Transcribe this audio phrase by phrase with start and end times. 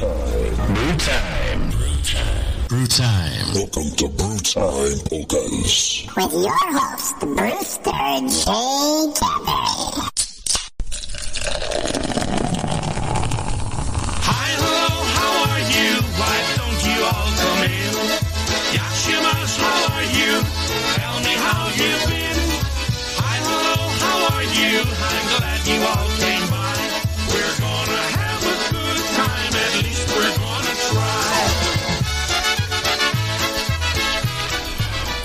[0.00, 0.56] time.
[0.74, 1.70] Brew time.
[1.70, 2.68] Brew time.
[2.68, 3.54] Brew time.
[3.54, 6.06] Welcome to Brew Time Polkas.
[6.16, 9.12] With your host, Brewster J.
[9.20, 10.08] Cadbury.
[14.24, 15.92] Hi, hello, how are you?
[16.16, 17.92] Why don't you all come in?
[18.72, 20.32] Yashimas, how are you?
[20.96, 22.40] Tell me how you've been.
[23.20, 24.80] Hi, hello, how are you?
[24.80, 26.49] I'm glad you all came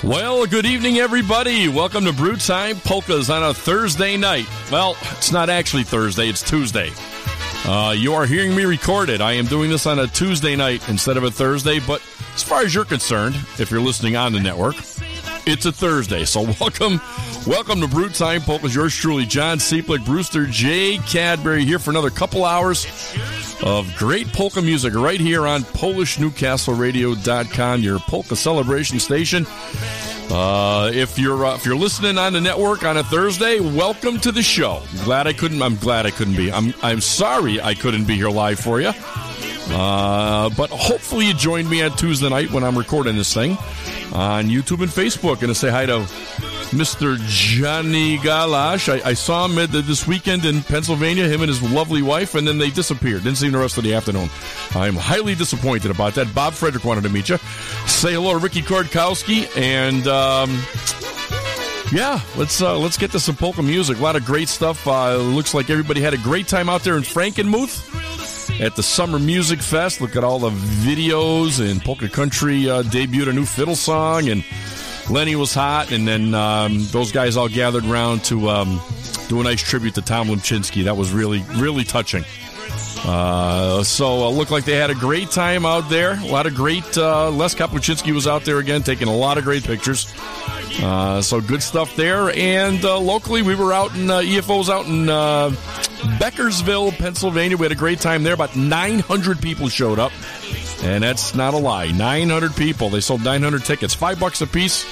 [0.06, 1.66] Well, good evening, everybody.
[1.66, 4.46] Welcome to Brew Time Polkas on a Thursday night.
[4.70, 6.92] Well, it's not actually Thursday, it's Tuesday.
[7.64, 9.20] Uh, you are hearing me record it.
[9.20, 12.00] I am doing this on a Tuesday night instead of a Thursday, but
[12.36, 14.76] as far as you're concerned, if you're listening on the network,
[15.44, 16.24] it's a Thursday.
[16.24, 17.00] So welcome,
[17.44, 18.76] welcome to Brew Time Polkas.
[18.76, 20.98] Yours truly, John Cieplik, Brewster J.
[20.98, 22.86] Cadbury, here for another couple hours
[23.62, 29.46] of great polka music right here on PolishNewcastleRadio.com, your polka celebration station.
[30.30, 34.32] Uh, if you're uh, if you're listening on the network on a Thursday, welcome to
[34.32, 34.82] the show.
[35.04, 35.62] Glad I couldn't.
[35.62, 36.50] I'm glad I couldn't be.
[36.50, 38.92] I'm I'm sorry I couldn't be here live for you.
[39.68, 43.52] Uh, but hopefully you joined me on Tuesday night when I'm recording this thing
[44.12, 45.40] on YouTube and Facebook.
[45.40, 46.04] And to say hi to
[46.70, 47.16] Mr.
[47.26, 48.92] Johnny Galash.
[48.92, 52.58] I, I saw him this weekend in Pennsylvania, him and his lovely wife, and then
[52.58, 53.22] they disappeared.
[53.22, 54.28] Didn't see him the rest of the afternoon.
[54.74, 56.34] I'm highly disappointed about that.
[56.34, 57.38] Bob Frederick wanted to meet you.
[57.86, 60.50] Say hello to Ricky Kordkowski, and um,
[61.92, 63.98] yeah, let's uh, let's get to some polka music.
[63.98, 64.86] A lot of great stuff.
[64.86, 69.18] Uh, looks like everybody had a great time out there in Frankenmuth at the Summer
[69.18, 70.00] Music Fest.
[70.00, 74.44] Look at all the videos and Polka Country uh, debuted a new fiddle song, and
[75.08, 78.80] Lenny was hot, and then um, those guys all gathered around to um,
[79.28, 80.84] do a nice tribute to Tom Limchinsky.
[80.84, 82.24] That was really really touching.
[83.04, 86.18] Uh, so uh, looked like they had a great time out there.
[86.20, 86.96] A lot of great.
[86.98, 90.12] Uh, Les Kapuscinski was out there again, taking a lot of great pictures.
[90.82, 92.30] Uh, so good stuff there.
[92.30, 95.50] And uh, locally, we were out in uh, EFO's out in uh,
[96.18, 97.56] Beckersville, Pennsylvania.
[97.56, 98.34] We had a great time there.
[98.34, 100.12] About 900 people showed up,
[100.86, 101.90] and that's not a lie.
[101.90, 102.88] 900 people.
[102.88, 104.84] They sold 900 tickets, five bucks a piece.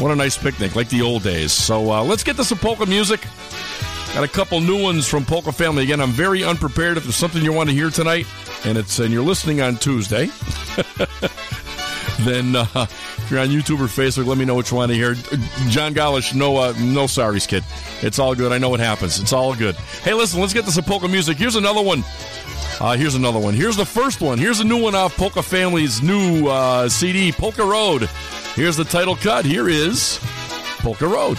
[0.00, 1.52] What a nice picnic, like the old days.
[1.52, 3.26] So uh, let's get to some polka music.
[4.14, 5.82] Got a couple new ones from Polka Family.
[5.82, 6.96] Again, I'm very unprepared.
[6.96, 8.26] If there's something you want to hear tonight,
[8.64, 10.26] and it's and you're listening on Tuesday,
[12.20, 14.94] then uh, if you're on YouTube or Facebook, let me know what you want to
[14.94, 15.14] hear.
[15.68, 17.64] John Galish, no, uh, no sorries, kid.
[18.00, 18.52] It's all good.
[18.52, 19.18] I know what happens.
[19.18, 19.74] It's all good.
[19.74, 21.36] Hey, listen, let's get to some polka music.
[21.36, 22.02] Here's another one.
[22.80, 23.54] Uh, here's another one.
[23.54, 24.38] Here's the first one.
[24.38, 28.08] Here's a new one off Polka Family's new uh, CD, Polka Road.
[28.54, 29.44] Here's the title cut.
[29.44, 30.18] Here is
[30.78, 31.38] Polka Road.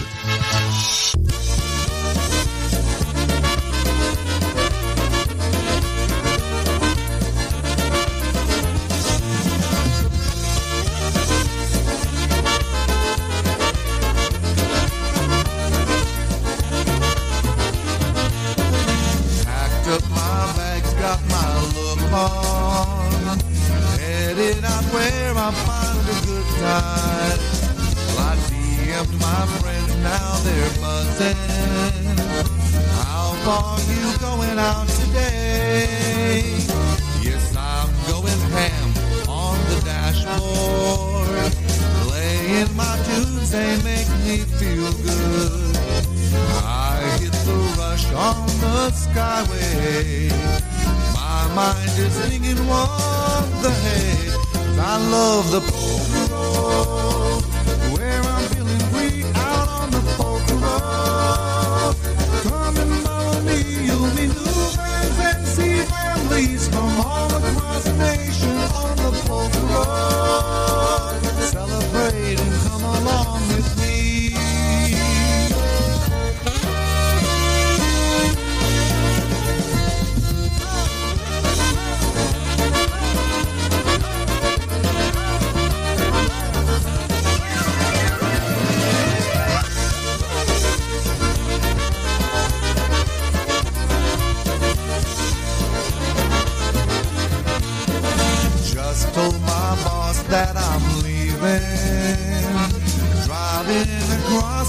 [31.18, 31.34] They're.
[33.02, 36.42] How far you going out today?
[37.22, 38.88] Yes, I'm going ham
[39.28, 41.52] on the dashboard.
[42.06, 45.76] Playing my tunes, they make me feel good.
[46.64, 50.30] I hit the rush on the skyway.
[51.14, 54.48] My mind is singing what the heck.
[54.80, 57.07] I love the polka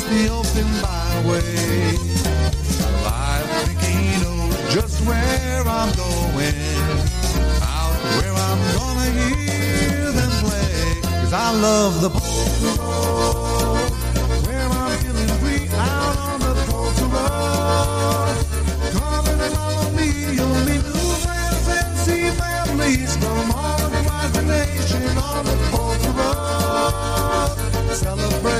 [0.10, 1.94] the open byway.
[3.04, 6.56] Live thinking just where I'm going.
[7.62, 11.02] Out where I'm gonna hear them play.
[11.04, 12.10] Cause I love the.
[14.46, 16.54] Where I'm feeling free out on the
[19.96, 20.12] me,
[22.42, 25.56] families from all across the nation on the
[26.18, 26.80] road.
[27.94, 28.59] Celebrate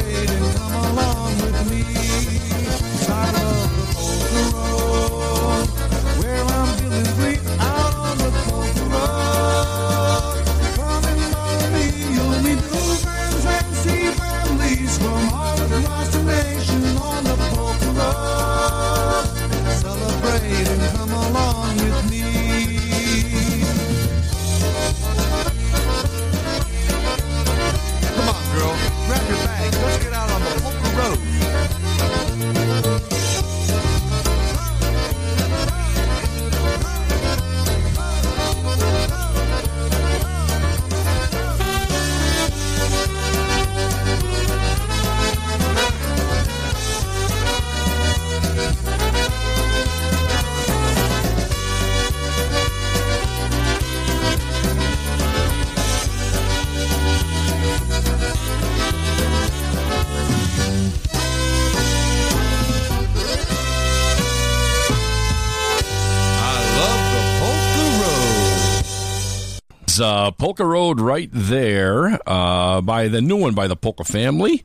[70.10, 74.64] uh, Polka Road right there uh, by the new one by the Polka family.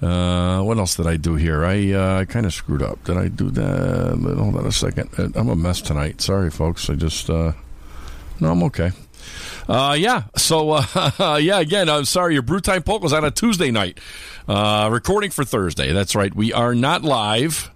[0.00, 1.64] Uh, what else did I do here?
[1.64, 3.04] I uh, kind of screwed up.
[3.04, 4.18] Did I do that?
[4.36, 5.10] Hold on a second.
[5.16, 6.20] Uh, I'm a mess tonight.
[6.20, 6.90] Sorry, folks.
[6.90, 7.52] I just uh,
[8.40, 8.90] no, I'm okay.
[9.68, 10.24] Uh, yeah.
[10.36, 12.34] So, uh, yeah, again, I'm sorry.
[12.34, 13.98] Your Brew Time Polka's on a Tuesday night.
[14.48, 15.92] Uh, recording for Thursday.
[15.92, 16.34] That's right.
[16.34, 17.70] We are not live.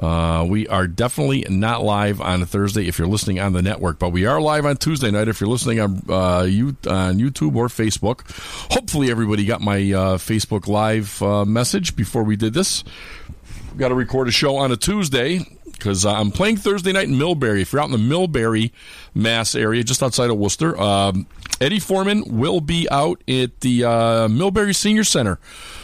[0.00, 3.98] Uh, we are definitely not live on a Thursday if you're listening on the network,
[3.98, 7.54] but we are live on Tuesday night if you're listening on uh, you, on YouTube
[7.54, 8.22] or Facebook.
[8.72, 12.82] Hopefully, everybody got my uh, Facebook Live uh, message before we did this.
[13.68, 15.40] We've got to record a show on a Tuesday
[15.72, 17.60] because uh, I'm playing Thursday night in Millbury.
[17.60, 18.70] If you're out in the Millbury,
[19.14, 21.26] Mass area, just outside of Worcester, um,
[21.60, 25.38] Eddie Forman will be out at the Millbury Senior Center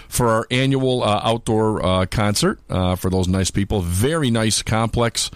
[0.09, 3.81] for our annual uh, outdoor uh, concert uh, for those nice people.
[3.81, 5.31] Very nice complex.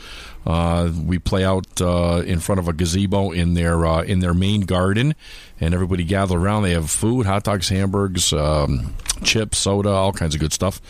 [0.46, 4.62] Uh, we play out uh, in front of a gazebo in their in their main
[4.62, 5.14] garden,
[5.60, 6.62] and everybody gather around.
[6.62, 10.80] They have food, hot dogs, hamburgers, um, chips, soda, all kinds of good stuff.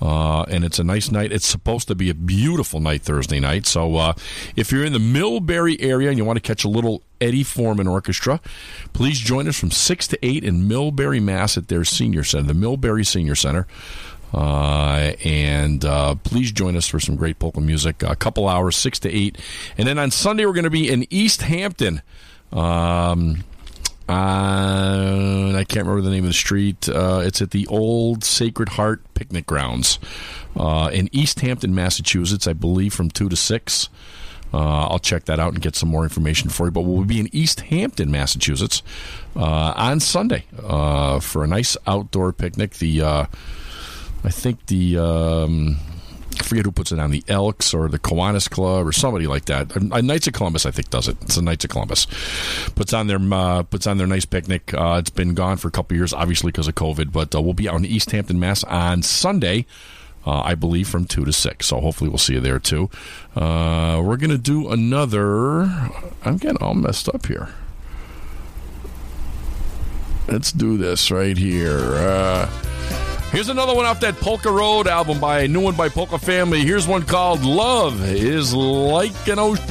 [0.00, 1.32] Uh, and it's a nice night.
[1.32, 3.66] It's supposed to be a beautiful night Thursday night.
[3.66, 4.12] So uh,
[4.56, 7.88] if you're in the Millbury area and you want to catch a little Eddie Forman
[7.88, 8.40] Orchestra,
[8.92, 11.56] please join us from 6 to 8 in Millbury, Mass.
[11.56, 13.66] at their senior center, the Millbury Senior Center.
[14.32, 18.02] Uh, and uh, please join us for some great polka music.
[18.02, 19.38] A couple hours, 6 to 8.
[19.78, 22.02] And then on Sunday, we're going to be in East Hampton.
[22.52, 23.44] Um,
[24.08, 26.88] uh, I can't remember the name of the street.
[26.88, 29.98] Uh, it's at the old Sacred Heart Picnic Grounds
[30.56, 33.88] uh, in East Hampton, Massachusetts, I believe, from 2 to 6.
[34.52, 36.70] Uh, I'll check that out and get some more information for you.
[36.70, 38.82] But we'll be in East Hampton, Massachusetts
[39.36, 42.74] uh, on Sunday uh, for a nice outdoor picnic.
[42.74, 43.28] The
[44.24, 45.76] I think the um,
[46.40, 49.46] I forget who puts it on the Elks or the Kiwanis Club or somebody like
[49.46, 49.76] that.
[49.76, 51.16] Uh, Knights of Columbus, I think, does it.
[51.22, 52.06] It's the Knights of Columbus
[52.74, 54.72] puts on their uh, puts on their nice picnic.
[54.72, 57.54] Uh, it's been gone for a couple years, obviously because of COVID, but uh, we'll
[57.54, 59.66] be out in East Hampton, Mass, on Sunday.
[60.26, 61.66] Uh, I believe from two to six.
[61.66, 62.90] So hopefully we'll see you there too.
[63.34, 65.62] Uh, we're gonna do another.
[66.24, 67.48] I'm getting all messed up here.
[70.28, 72.48] Let's do this right here.
[73.30, 76.60] Here's another one off that Polka Road album by a new one by Polka Family.
[76.64, 79.64] Here's one called "Love Is Like an Ocean."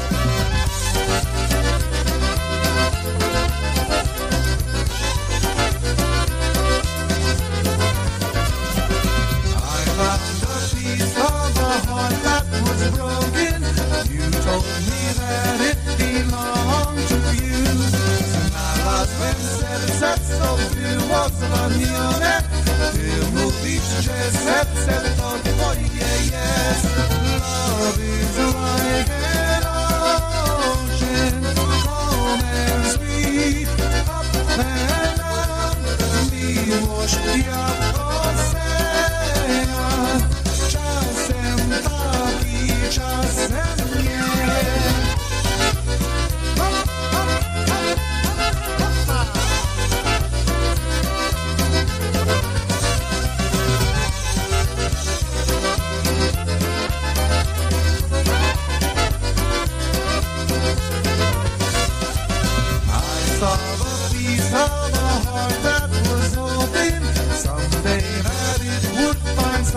[24.66, 25.17] Serce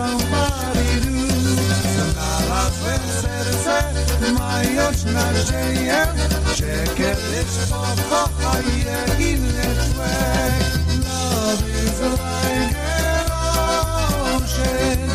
[0.01, 1.29] somebody new.
[2.13, 3.75] Znalazłem serce.
[11.03, 13.25] Love is like an
[14.33, 15.10] ocean,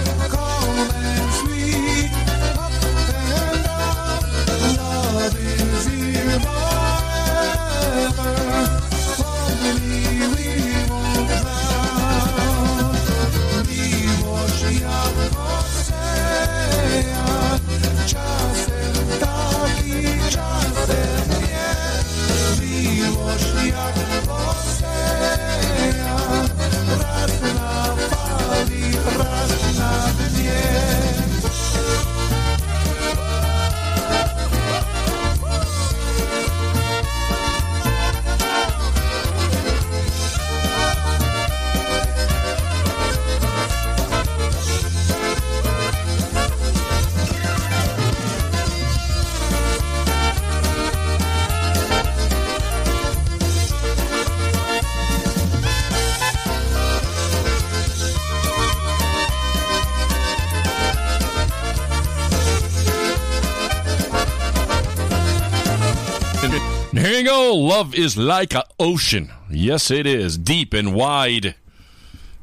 [67.06, 67.54] here you.
[67.54, 69.30] Love is like an ocean.
[69.50, 70.36] Yes, it is.
[70.36, 71.54] Deep and wide.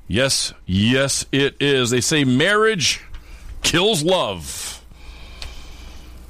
[0.08, 1.90] Yes, yes, it is.
[1.90, 3.02] They say marriage
[3.62, 4.82] kills love.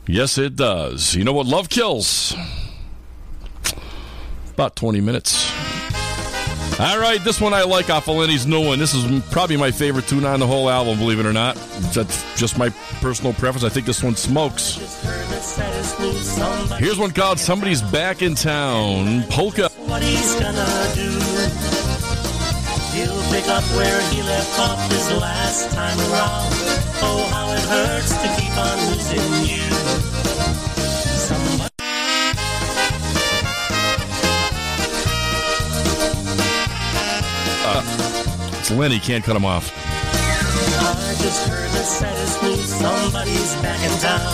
[0.07, 1.15] Yes, it does.
[1.15, 2.35] You know what love kills?
[4.53, 5.51] About 20 minutes.
[6.79, 8.79] All right, this one I like off of Lenny's new one.
[8.79, 11.55] This is probably my favorite tune on the whole album, believe it or not.
[11.93, 13.63] That's just my personal preference.
[13.63, 14.77] I think this one smokes.
[16.79, 19.23] Here's one called Somebody's Back in Town.
[19.29, 19.69] Polka.
[19.87, 21.09] what he's gonna do.
[22.93, 26.53] He'll pick up where he left off his last time around.
[27.01, 29.82] Oh, how it hurts to keep on losing you.
[38.73, 39.69] It's Lenny, can't cut him off.
[39.69, 42.73] I just heard the saddest news.
[42.73, 44.33] Somebody's back in town.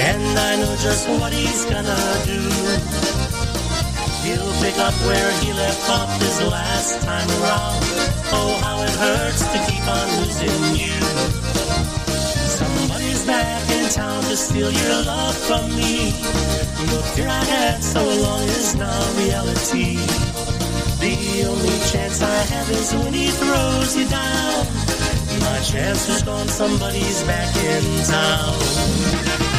[0.00, 2.40] And I know just what he's gonna do.
[4.24, 7.84] He'll pick up where he left off his last time around.
[8.32, 10.96] Oh, how it hurts to keep on losing you.
[12.48, 16.12] Somebody's back in town to steal your love from me.
[16.88, 19.98] The fear I had so long is now reality.
[21.16, 24.66] The only chance I have is when he throws you down.
[25.40, 29.49] My chance is gone, somebody's back in town.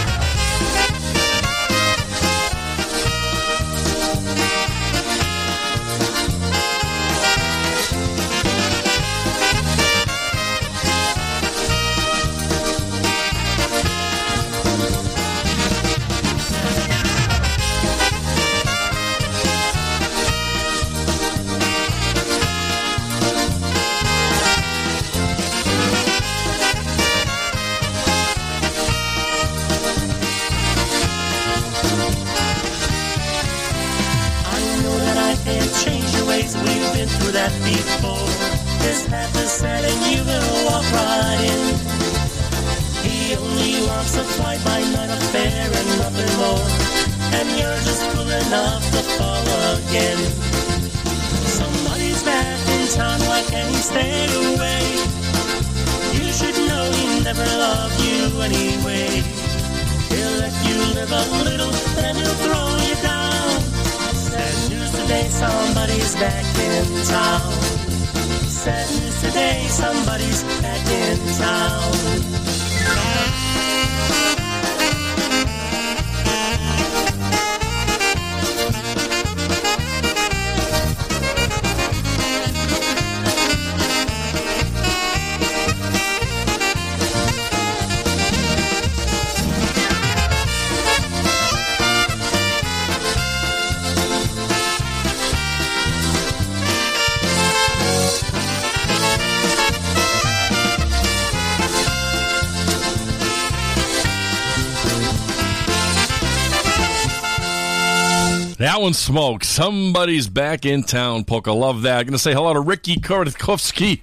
[108.72, 109.50] That one smokes.
[109.50, 111.52] Somebody's back in town, Polka.
[111.52, 112.06] Love that.
[112.06, 114.00] Going to say hello to Ricky Korotkovsky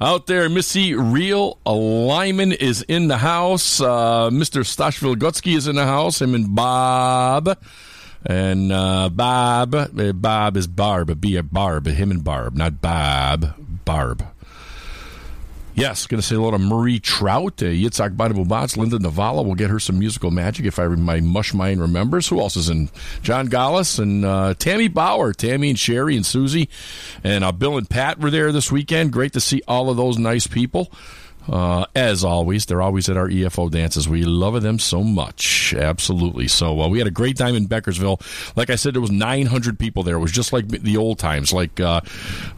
[0.00, 0.48] out there.
[0.48, 3.80] Missy Real Lyman is in the house.
[3.80, 4.60] Uh, Mr.
[4.60, 6.22] Stashville Gutsky is in the house.
[6.22, 7.58] Him and Bob.
[8.24, 9.74] And uh, Bob.
[9.74, 11.20] uh, Bob is Barb.
[11.20, 11.88] Be a Barb.
[11.88, 13.54] Him and Barb, not Bob.
[13.84, 14.24] Barb.
[15.76, 19.44] Yes, going to say hello to Marie Trout, uh, Yitzhak Banabubatz, Linda Navala.
[19.44, 22.28] We'll get her some musical magic if I my mush mind remembers.
[22.28, 22.88] Who else is in?
[23.20, 26.70] John Gallus and uh, Tammy Bauer, Tammy and Sherry and Susie,
[27.22, 29.12] and uh, Bill and Pat were there this weekend.
[29.12, 30.90] Great to see all of those nice people.
[31.48, 34.08] Uh, as always, they're always at our EFO dances.
[34.08, 35.74] We love them so much.
[35.74, 36.48] Absolutely.
[36.48, 38.20] So uh, we had a great time in Beckersville.
[38.56, 40.16] Like I said, there was 900 people there.
[40.16, 41.52] It was just like the old times.
[41.52, 42.00] Like uh,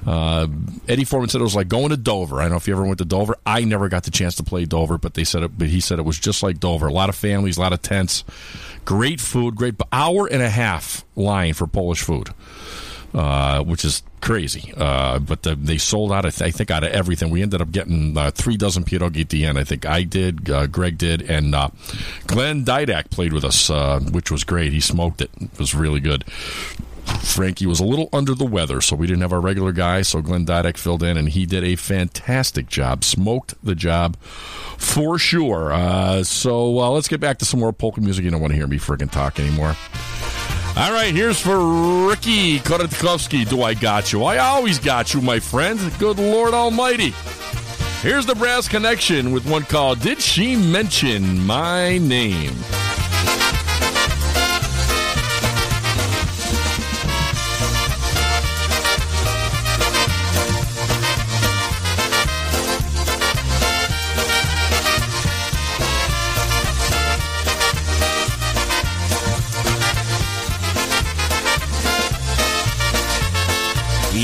[0.07, 0.47] uh,
[0.89, 2.41] Eddie Forman said, it was like going to Dover.
[2.41, 3.37] I don't know if you ever went to Dover.
[3.45, 5.59] I never got the chance to play Dover, but they said it.
[5.59, 6.87] But he said it was just like Dover.
[6.87, 8.25] A lot of families, a lot of tents,
[8.85, 12.31] great food, great hour and a half line for Polish food
[13.15, 14.73] uh, which is crazy.
[14.77, 17.31] Uh, but the, they sold out, I, th- I, think, out of everything.
[17.31, 19.59] We ended up getting uh, three dozen pierogi at the end.
[19.59, 21.71] I think I did, uh, Greg did, and uh,
[22.27, 23.71] Glenn Didak played with us,
[24.11, 24.73] which was great.
[24.73, 25.31] He smoked it.
[25.41, 26.25] It was really good.
[27.09, 30.03] Frankie was a little under the weather, so we didn't have our regular guy.
[30.03, 33.05] So Glenn Didak filled in, and he did a fantastic job.
[33.05, 35.73] Smoked the job for sure.
[35.73, 38.25] Uh, so uh, let's get back to some more polka music.
[38.25, 39.77] You don't want to hear me friggin' talk anymore.
[40.79, 41.59] All right, here's for
[42.09, 43.49] Ricky Korotkovsky.
[43.49, 44.23] Do I got you?
[44.23, 45.81] I always got you, my friend.
[45.99, 47.13] Good Lord Almighty.
[48.01, 49.97] Here's the Brass Connection with one call.
[49.97, 52.55] Did She Mention My Name?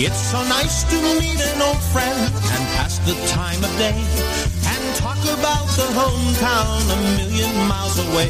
[0.04, 4.82] It's so nice to meet an old friend and pass the time of day and
[5.00, 8.28] talk about the hometown a million miles away.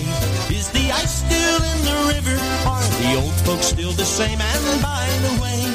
[0.55, 2.39] Is the ice still in the river?
[2.71, 4.39] Are the old folks still the same?
[4.39, 5.67] And by the way,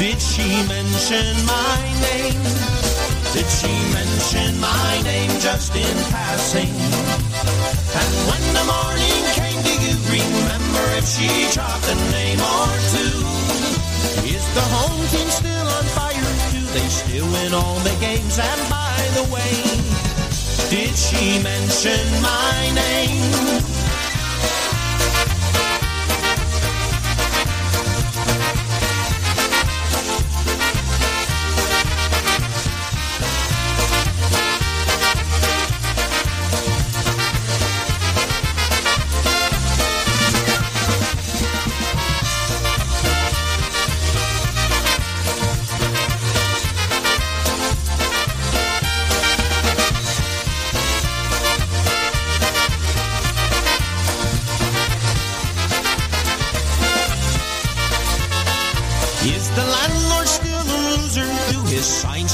[0.00, 1.78] did she mention my
[2.08, 2.40] name?
[3.36, 6.72] Did she mention my name just in passing?
[7.92, 13.37] And when the morning came, do you remember if she dropped a name or two?
[14.24, 16.30] Is the home team still on fire?
[16.52, 18.38] Do they still win all the games?
[18.38, 19.54] And by the way,
[20.70, 23.77] did she mention my name?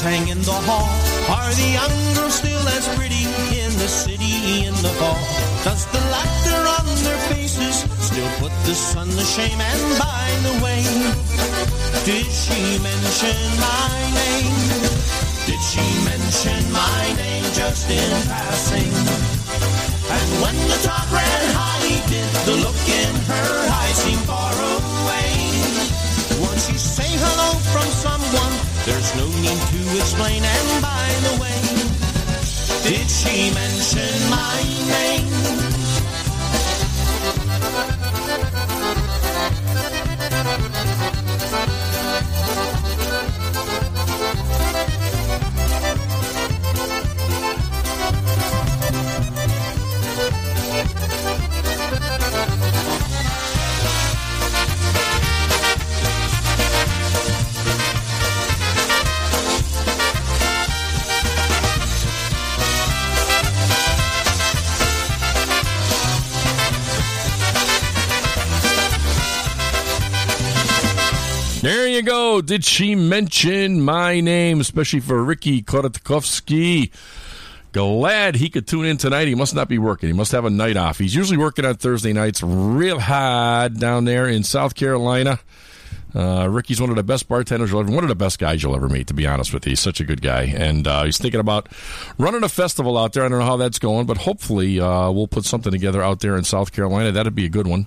[0.04, 0.84] Hang in the hall?
[1.32, 3.24] Are the young girls still as pretty
[3.56, 5.24] in the city in the fall?
[5.64, 9.56] Does the laughter on their faces still put the sun to shame?
[9.56, 10.84] And by the way,
[12.04, 14.56] did she mention my name?
[15.48, 18.92] Did she mention my name just in passing?
[20.16, 24.43] And when the talk ran high, did the look in her eyes seem far
[29.16, 30.42] no need to explain.
[30.44, 31.60] And by the way,
[32.88, 35.34] did she mention my name?
[72.44, 76.90] Did she mention my name, especially for Ricky Korotkovsky?
[77.72, 79.28] Glad he could tune in tonight.
[79.28, 80.08] He must not be working.
[80.08, 80.98] He must have a night off.
[80.98, 85.40] He's usually working on Thursday nights real hard down there in South Carolina.
[86.14, 88.76] Uh, Ricky's one of the best bartenders you'll ever, one of the best guys you'll
[88.76, 89.70] ever meet, to be honest with you.
[89.70, 90.42] He's such a good guy.
[90.42, 91.68] And uh, he's thinking about
[92.18, 93.24] running a festival out there.
[93.24, 96.36] I don't know how that's going, but hopefully uh, we'll put something together out there
[96.36, 97.10] in South Carolina.
[97.10, 97.86] That'd be a good one.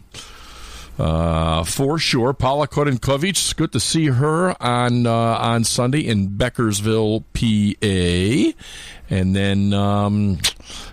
[0.97, 2.33] Uh, for sure.
[2.33, 8.57] Paula Korinkovic, it's good to see her on uh, on Sunday in Beckersville, PA.
[9.09, 10.37] And then, um,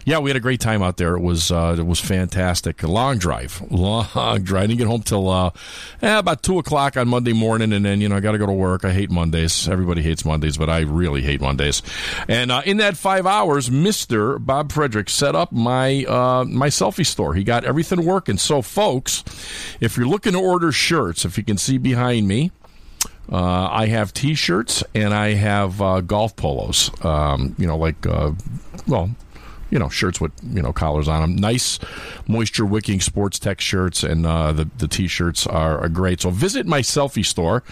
[0.04, 1.16] yeah, we had a great time out there.
[1.16, 2.82] It was uh, it was fantastic.
[2.82, 4.06] A long drive, long
[4.42, 4.64] drive.
[4.64, 5.50] I didn't get home till uh,
[6.02, 8.46] eh, about two o'clock on Monday morning, and then you know I got to go
[8.46, 8.84] to work.
[8.84, 9.68] I hate Mondays.
[9.68, 11.82] Everybody hates Mondays, but I really hate Mondays.
[12.28, 17.06] And uh, in that five hours, Mister Bob Frederick set up my uh, my selfie
[17.06, 17.34] store.
[17.34, 18.38] He got everything working.
[18.38, 19.24] So, folks,
[19.80, 22.52] if you're looking to order shirts, if you can see behind me.
[23.30, 26.90] Uh, I have T-shirts and I have uh, golf polos.
[27.04, 28.32] Um, you know, like uh,
[28.86, 29.10] well,
[29.70, 31.34] you know, shirts with you know collars on them.
[31.34, 31.80] Nice,
[32.28, 36.20] moisture wicking sports tech shirts, and uh, the the T-shirts are, are, great.
[36.20, 37.64] So visit my selfie store.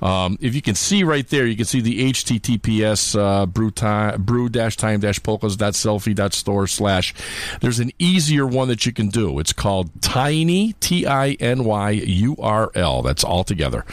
[0.00, 4.22] Um, if you can see right there, you can see the HTTPS uh, brew time
[4.22, 7.14] brew dash time dash polkas dot selfie dot store slash.
[7.60, 9.40] There's an easier one that you can do.
[9.40, 13.02] It's called Tiny T I N Y U R L.
[13.02, 13.84] That's all together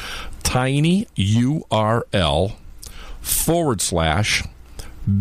[0.47, 2.53] tinyurl
[3.21, 4.43] forward slash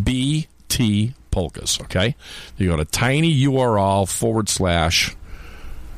[0.03, 1.81] BT polkas.
[1.81, 2.15] Okay.
[2.57, 5.15] You go to tinyurl forward slash,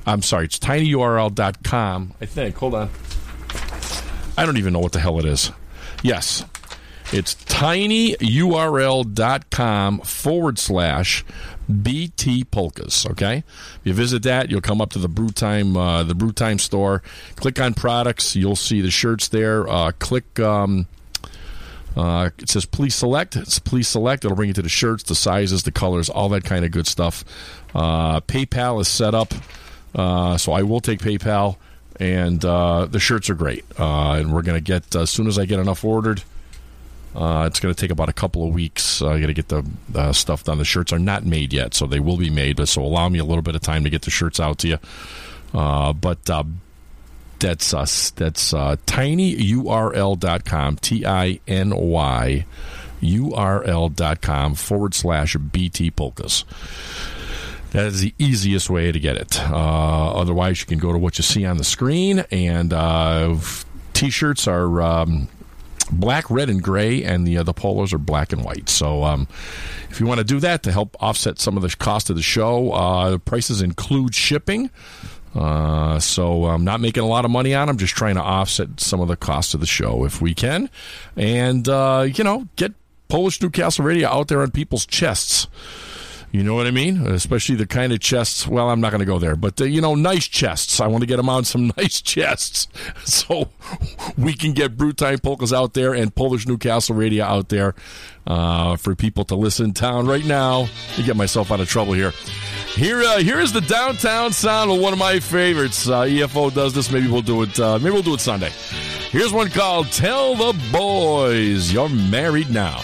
[0.06, 2.14] I'm sorry, it's tinyurl.com.
[2.20, 2.56] I think.
[2.58, 2.90] Hold on.
[4.38, 5.52] I don't even know what the hell it is.
[6.02, 6.44] Yes.
[7.12, 11.26] It's tinyurl.com forward slash
[11.70, 13.06] BT Polkas.
[13.06, 16.32] Okay, if you visit that, you'll come up to the Brew Time uh, the Brew
[16.32, 17.04] Time store.
[17.36, 19.68] Click on products, you'll see the shirts there.
[19.70, 20.40] Uh, click.
[20.40, 20.88] Um,
[21.98, 23.36] uh, it says please select.
[23.36, 24.24] It's please select.
[24.24, 26.88] It'll bring you to the shirts, the sizes, the colors, all that kind of good
[26.88, 27.26] stuff.
[27.74, 29.34] Uh, PayPal is set up,
[29.96, 31.58] uh, so I will take PayPal,
[32.00, 33.66] and uh, the shirts are great.
[33.78, 36.24] and we're gonna get as soon as I get enough ordered.
[37.16, 39.02] Uh, it's going to take about a couple of weeks.
[39.02, 40.58] I got to get the uh, stuff done.
[40.58, 42.58] The shirts are not made yet, so they will be made.
[42.58, 44.68] But so allow me a little bit of time to get the shirts out to
[44.68, 44.78] you.
[45.54, 46.44] Uh, but uh,
[47.40, 48.12] that's us.
[48.12, 50.76] That's uh, tinyurl.com.
[50.78, 52.46] T I N Y
[53.02, 56.46] url.com forward slash BT polkas.
[57.72, 59.40] That is the easiest way to get it.
[59.40, 63.38] Uh, otherwise, you can go to what you see on the screen, and uh,
[63.94, 64.82] t shirts are.
[64.82, 65.28] Um,
[65.92, 68.70] black, red, and gray, and the uh, the polos are black and white.
[68.70, 69.28] So um,
[69.90, 72.22] if you want to do that to help offset some of the cost of the
[72.22, 74.70] show, uh, the prices include shipping.
[75.36, 78.80] Uh, so I'm not making a lot of money on them, just trying to offset
[78.80, 80.70] some of the cost of the show if we can,
[81.16, 82.74] and uh, you know get
[83.10, 85.48] Polish Newcastle Radio out there on people's chests.
[86.32, 87.08] You know what I mean?
[87.08, 88.48] Especially the kind of chests.
[88.48, 90.80] Well, I'm not going to go there, but uh, you know, nice chests.
[90.80, 92.68] I want to get them on some nice chests,
[93.04, 93.50] so
[94.18, 97.74] we can get Brew Time polkas out there and Polish Newcastle radio out there
[98.28, 100.68] uh, for people to listen town right now.
[100.96, 102.12] To get myself out of trouble here.
[102.76, 105.88] Here, uh, here is the downtown sound of one of my favorites.
[105.90, 106.92] Uh, EFO does this.
[106.92, 107.60] Maybe we'll do it.
[107.60, 108.52] Uh, maybe we'll do it Sunday.
[109.10, 112.82] Here's one called "Tell the Boys You're Married Now."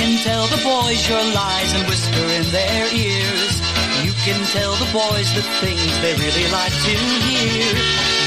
[0.00, 3.54] Can tell the boys your lies and whisper in their ears.
[4.00, 6.94] You can tell the boys the things they really like to
[7.28, 7.68] hear.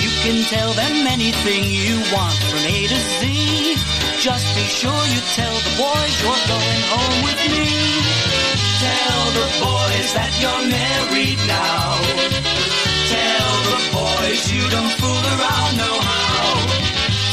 [0.06, 3.22] You can tell them anything you want from A to Z.
[4.22, 7.66] Just be sure you tell the boys you're going home with me.
[8.86, 11.90] Tell the boys that you're married now.
[13.18, 16.46] Tell the boys you don't fool around no how.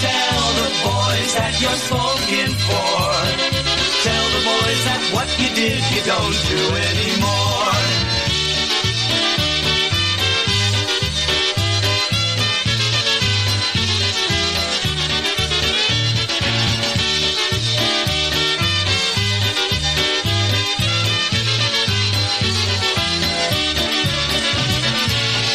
[0.08, 3.59] Tell the boys that you're spoken for.
[4.02, 7.68] Tell the boys that what you did you don't do anymore.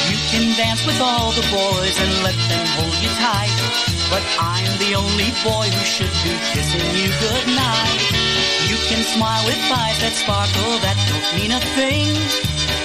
[0.05, 3.57] You can dance with all the boys and let them hold you tight.
[4.11, 8.34] But I'm the only boy who should be kissing you goodnight.
[8.65, 12.09] You can smile with eyes that sparkle that don't mean a thing.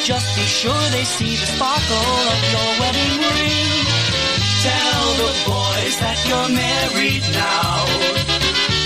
[0.04, 3.72] Just be sure they see the sparkle of your wedding ring.
[4.60, 7.88] Tell the boys that you're married now.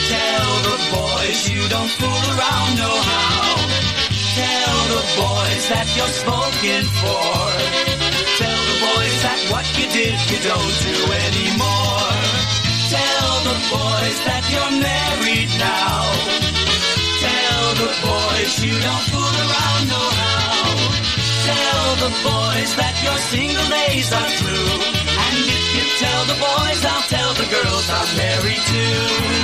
[0.06, 3.58] Tell the boys you don't fool around no how.
[4.38, 7.26] Tell the boys that you're spoken for.
[8.38, 12.14] Tell the boys that what you did you don't do anymore.
[12.86, 16.63] Tell the boys that you're married now
[17.74, 20.64] the boys you don't fool around no how.
[21.48, 24.72] Tell the boys that your single days are through.
[25.24, 29.43] And if you tell the boys, I'll tell the girls I'm married too.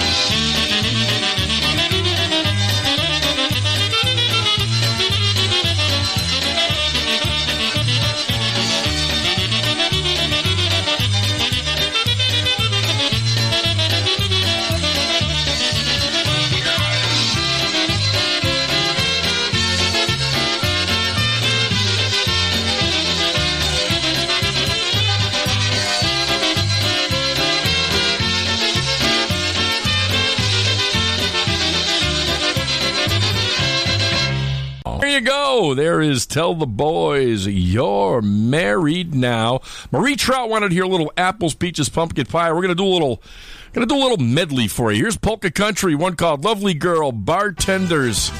[35.20, 35.74] You go.
[35.74, 39.60] There is Tell the Boys You're Married Now.
[39.92, 42.50] Marie Trout wanted to hear a little apples, peaches, pumpkin pie.
[42.50, 43.22] We're going to do a little.
[43.72, 45.02] Gonna do a little medley for you.
[45.02, 48.32] Here's Polka Country, one called Lovely Girl, Bartenders,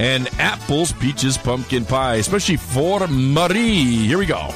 [0.00, 3.84] and Apples, Peaches, Pumpkin Pie, especially for Marie.
[3.84, 4.50] Here we go.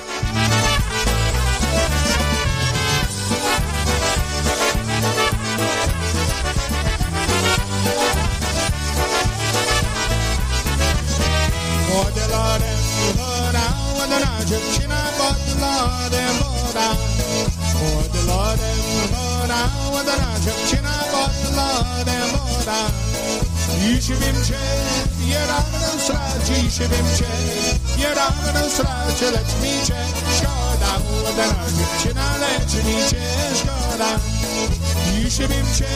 [23.88, 24.58] Dzisiaj wiem cię,
[25.26, 27.24] je rano straci, dzisiaj wiem cię,
[28.02, 29.96] je rano straci, lecz mi cię,
[30.36, 33.22] szkoda, młoda nogi cię należy mi cię,
[33.54, 34.08] szkoda.
[35.12, 35.88] Dzisiaj wiem cię,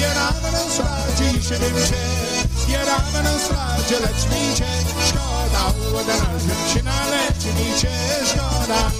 [0.00, 2.02] je rano straci, dzisiaj wiem cię,
[2.68, 4.66] je rano straci, lecz mi cię,
[5.08, 7.90] szkoda, młoda nogi cię należy mi cię,
[8.26, 8.90] szkoda.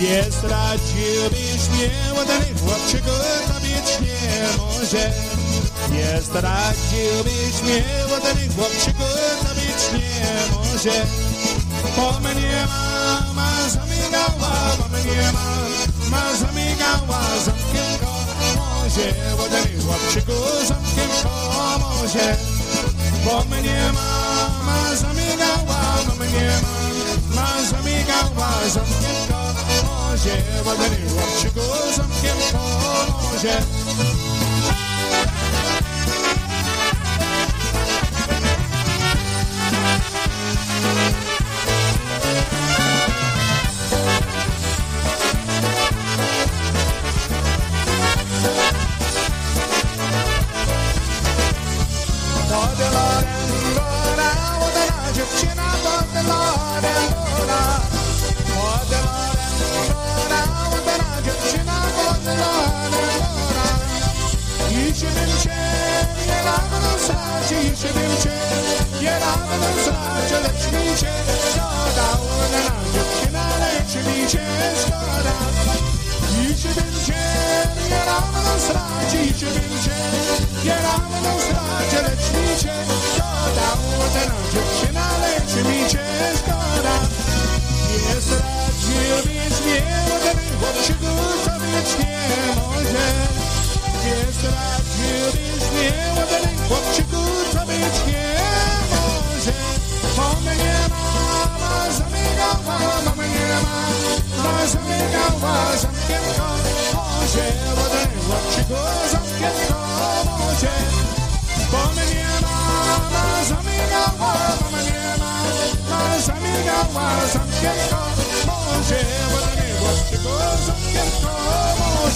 [0.00, 3.10] Nie straciłbyś mnie, ładny chłopczyku,
[3.48, 5.12] tobie nie może.
[5.90, 9.02] Jest radziłbyś mnie, udany chłopczyku,
[9.42, 11.06] to być nie może.
[11.96, 20.32] Bo mnie mama zamigała, bo mnie mama zamigała, zamkiem komozie, udany chłopczyku,
[20.68, 22.36] zamkiem komozie.
[23.24, 26.50] Bo mnie mama zamigała, bo mnie
[27.34, 31.60] mama zamigała, zamkiem komozie, udany chłopczyku,
[31.96, 34.25] zamkiem komozie.
[67.48, 68.38] ciszy był cię,
[69.02, 71.12] nie będę znaczy, lecz mi się
[71.50, 72.06] szkoda,
[72.42, 74.46] ona na się należy mi się
[74.80, 75.32] szkoda.
[76.30, 77.22] Ciszy był cię,
[77.90, 79.98] nie będę znaczy, ciszy był cię,
[80.64, 82.74] nie będę znaczy, lecz mi się
[83.14, 83.66] szkoda,
[83.98, 86.04] ona na się należy mi się
[86.38, 86.94] szkoda.
[87.88, 91.12] Nie zdradził wiecznie, bo ten chłop się go
[91.98, 93.06] nie może.
[94.04, 94.85] Nie zdradził
[95.76, 98.36] Komozie, udany chłopczyku, zamkiem
[98.90, 99.52] komozie.
[100.16, 100.76] Bo mnie
[101.22, 108.80] mama zamigała, bo mnie mama zamigała, zamkiem komozie, udany chłopczyku,
[109.12, 110.96] zamkiem komozie.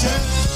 [0.01, 0.50] Wodkę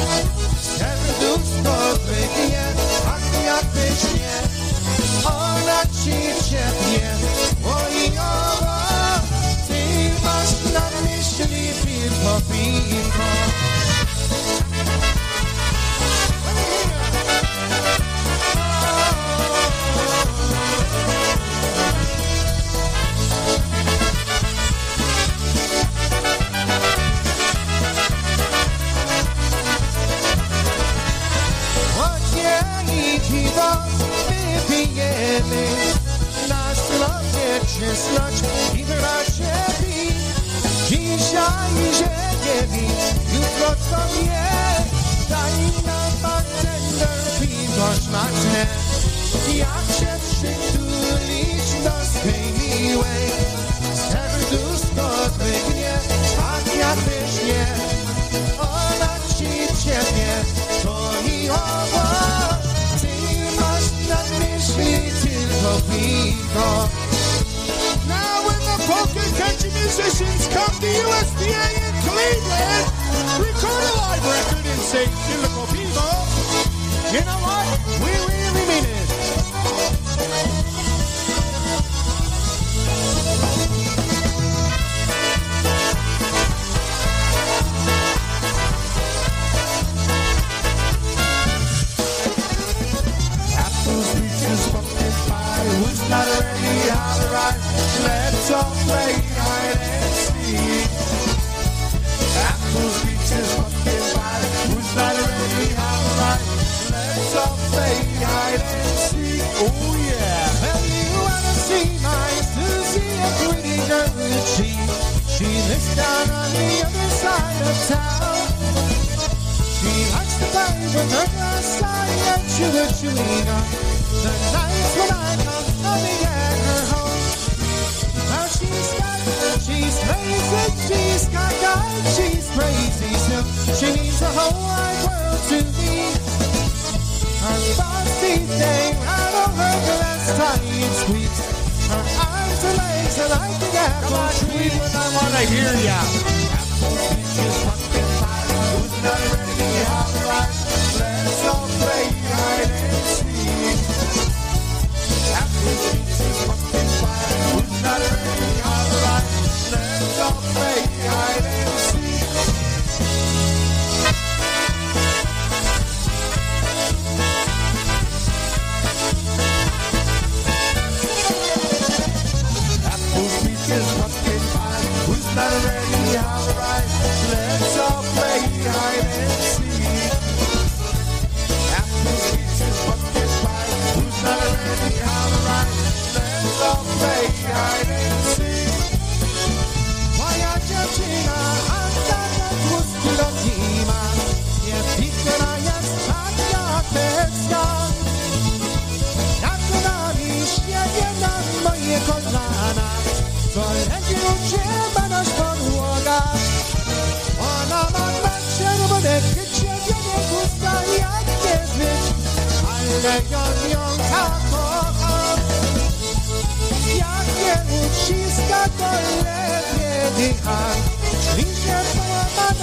[0.00, 0.39] miłej Serduszko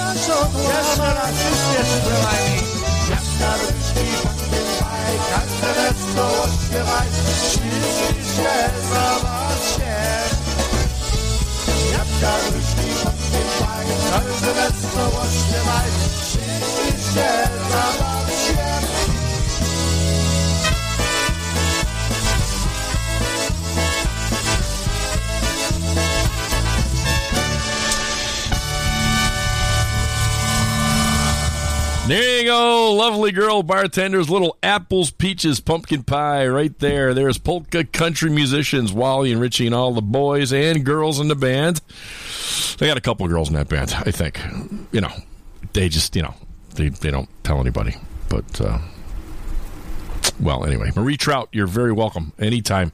[0.08, 1.30] Jeszcze raz,
[1.76, 2.64] jeszcze przynajmniej.
[3.10, 7.08] Jak na ryczki, pumpkin pie, każde wesoło śpiewaj.
[7.50, 8.54] Ślicznie się,
[8.90, 9.96] zabaw się.
[11.92, 15.90] Jak na ryczki, pumpkin pie, każde wesoło śpiewaj.
[16.30, 18.27] Ślicznie się, zabaw
[32.08, 37.12] There you go, lovely girl bartenders, little apples, peaches, pumpkin pie, right there.
[37.12, 41.34] There's polka country musicians, Wally and Richie, and all the boys and girls in the
[41.34, 41.82] band.
[42.78, 44.40] They got a couple of girls in that band, I think.
[44.90, 45.12] You know,
[45.74, 46.32] they just, you know,
[46.76, 47.94] they they don't tell anybody.
[48.30, 48.78] But uh,
[50.40, 52.90] well, anyway, Marie Trout, you're very welcome anytime.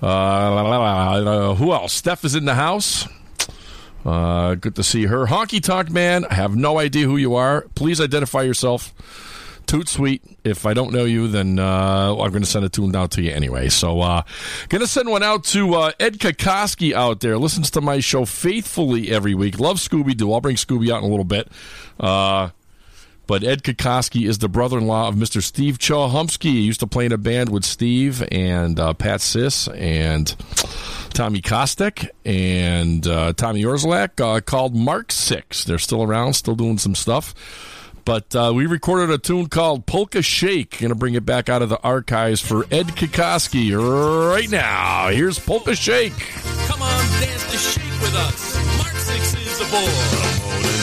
[0.00, 1.92] Uh, who else?
[1.92, 3.08] Steph is in the house.
[4.04, 5.26] Uh, good to see her.
[5.26, 7.62] Honky Talk Man, I have no idea who you are.
[7.74, 8.92] Please identify yourself.
[9.66, 10.22] Toot sweet.
[10.44, 13.22] If I don't know you, then uh, I'm going to send a tune out to
[13.22, 13.70] you anyway.
[13.70, 14.22] So, uh,
[14.68, 17.38] going to send one out to uh, Ed Kokoski out there.
[17.38, 19.58] Listens to my show faithfully every week.
[19.58, 20.32] Love Scooby Doo.
[20.34, 21.48] I'll bring Scooby out in a little bit.
[21.98, 22.50] Uh,
[23.26, 25.42] but Ed Kokoski is the brother-in-law of Mr.
[25.42, 26.50] Steve Chahumsky.
[26.50, 30.36] He used to play in a band with Steve and uh, Pat Sis and
[31.14, 35.62] Tommy Kostek and uh, Tommy Orzalak uh, called Mark Six.
[35.62, 37.34] They're still around, still doing some stuff.
[38.04, 40.80] But uh, we recorded a tune called Polka Shake.
[40.80, 45.08] Going to bring it back out of the archives for Ed Kokoski right now.
[45.08, 46.18] Here's Polka Shake.
[46.66, 48.78] Come on, dance the shake with us.
[48.78, 50.73] Mark Six is aboard.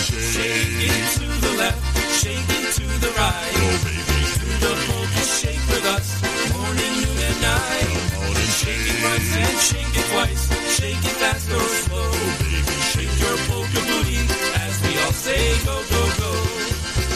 [9.02, 10.44] Twice and shake it twice.
[10.78, 12.12] Shake it fast or slow.
[12.46, 14.22] Baby, shake your polka booty
[14.62, 16.32] as we all say go, go, go.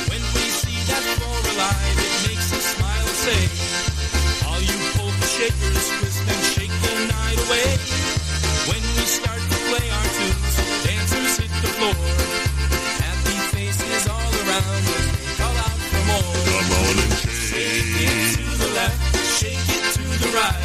[0.10, 3.42] When we see that floor alive, it makes us smile and say,
[4.50, 7.70] All you polka shakers, twist and shake the night away.
[8.70, 10.54] When we start to play our tunes,
[10.90, 11.98] dancers hit the floor.
[13.06, 16.34] Happy faces all around us, they call out for more.
[16.50, 17.46] Come on and shake.
[17.46, 19.00] Shake it to the left,
[19.38, 20.65] shake it to the right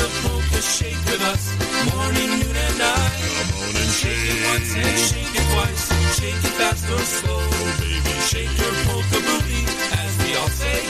[0.00, 1.44] the poker shake with us.
[1.92, 3.12] Morning, noon, and night.
[3.36, 5.84] Come on and Shake it once and shake it twice.
[6.16, 7.36] Shake it fast or slow.
[7.36, 9.62] Oh, baby, shake your polka booty
[10.02, 10.89] as we all say.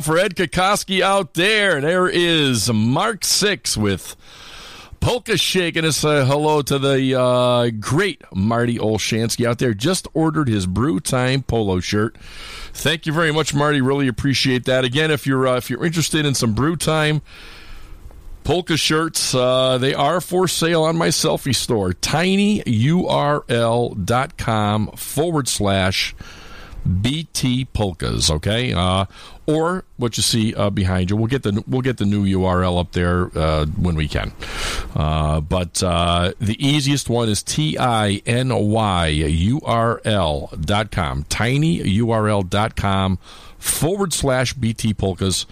[0.00, 1.80] For Ed Kokoski out there.
[1.80, 4.16] There is Mark Six with
[5.00, 9.74] Polka shaking us uh, hello to the uh, great Marty Olshansky out there.
[9.74, 12.16] Just ordered his Brew Time polo shirt.
[12.72, 13.80] Thank you very much, Marty.
[13.80, 14.84] Really appreciate that.
[14.84, 17.22] Again, if you're uh, if you're interested in some Brew Time
[18.44, 21.90] polka shirts, uh, they are for sale on my selfie store.
[21.92, 22.66] tinyurl.com
[24.88, 26.14] forward slash
[26.86, 28.30] BT polkas.
[28.30, 29.06] Okay, uh,
[29.46, 31.16] or what you see uh, behind you.
[31.16, 34.32] We'll get the we'll get the new URL up there uh, when we can.
[34.94, 40.90] Uh, but uh, the easiest one is t i n y u r l dot
[40.90, 43.18] com tinyurl dot com
[43.58, 45.46] forward slash BT polkas.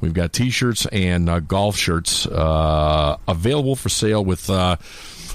[0.00, 4.50] We've got t-shirts and uh, golf shirts available for sale with.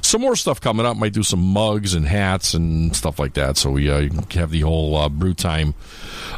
[0.02, 0.98] Some more stuff coming up.
[0.98, 3.58] Might do some mugs and hats and stuff like that.
[3.58, 5.74] So we uh, have the whole uh, brew time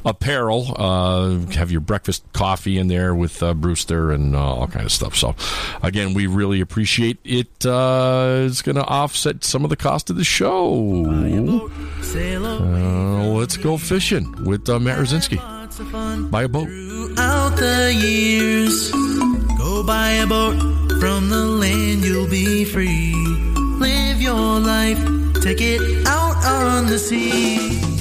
[0.06, 0.74] apparel.
[0.78, 4.92] Uh, have your breakfast coffee in there with uh, Brewster and uh, all kind of
[4.92, 5.16] stuff.
[5.16, 5.36] So
[5.82, 7.66] again, we really appreciate it.
[7.66, 10.70] Uh, it's going to offset some of the cost of the show.
[13.34, 15.40] Let's go fishing with Matt Rosinski.
[16.30, 16.70] Buy a boat.
[17.18, 18.92] Out the years,
[19.58, 20.60] go buy a boat
[21.00, 23.33] from the land, you'll be free.
[24.24, 25.04] Your life,
[25.42, 27.93] take it out on the sea.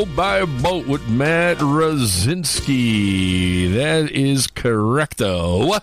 [0.00, 2.54] Go buy a boat with Matt Rosinski.
[3.74, 5.78] That is correcto.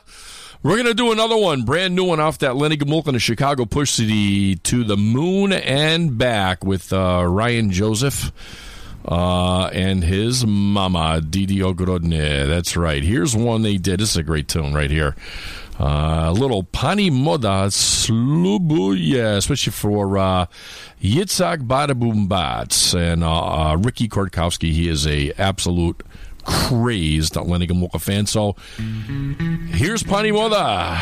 [0.64, 3.20] We're going to do another one, brand new one off that Lenny Gomulka and the
[3.20, 8.32] Chicago Push City to the moon and back with uh, Ryan Joseph
[9.06, 12.48] uh, and his mama, Didi Ogrodny.
[12.48, 13.04] That's right.
[13.04, 14.00] Here's one they did.
[14.00, 15.16] This is a great tune right here.
[15.80, 20.48] Uh, little Pani Moda Slubuya, especially for uh,
[21.02, 22.28] Yitzhak Badaboom
[23.00, 24.72] and uh, uh, Ricky Kortkowski.
[24.72, 26.02] He is a absolute
[26.44, 28.26] crazed Gomulka fan.
[28.26, 28.56] So
[29.76, 30.98] here's Pani Moda.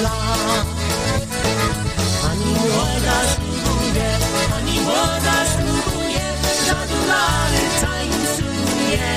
[0.00, 0.10] la
[2.30, 4.10] Ani młoda szlubuje,
[4.56, 6.24] ani młoda szlubuje
[6.66, 9.12] Za dolary tańcuje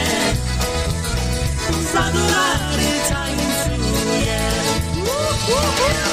[1.94, 4.40] Za dolary tańcuje
[5.04, 6.06] uh, uh.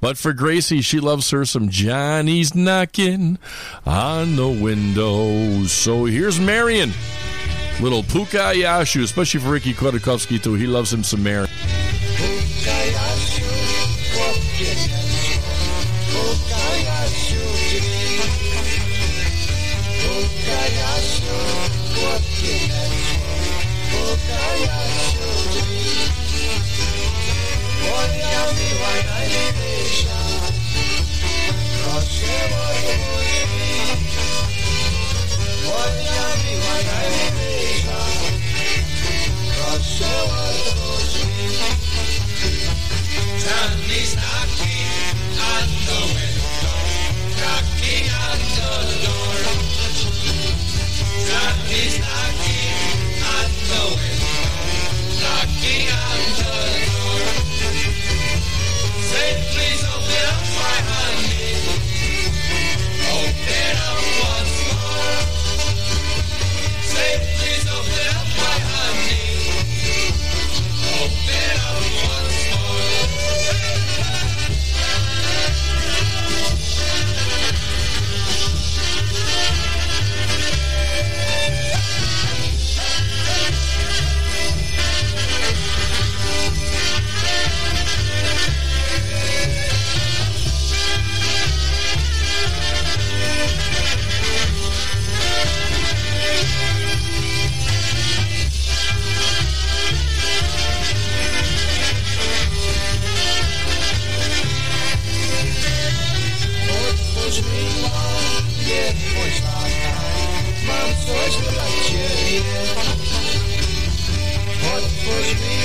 [0.00, 3.38] But for Gracie, she loves her some Johnny's knocking
[3.84, 5.64] on the window.
[5.64, 6.92] So here's Marion.
[7.80, 10.54] Little Puka Yashu, especially for Ricky Kodakowski, too.
[10.54, 11.50] He loves him some Marion.
[55.46, 56.85] Knocking on the door.
[59.16, 60.40] Say, please open up,
[68.36, 69.05] my honey.
[107.36, 107.66] drzwi
[108.66, 108.84] Nie
[109.14, 109.94] bądź taka,
[110.66, 112.60] mam coś dla ciebie.
[114.76, 115.56] Otwórz mi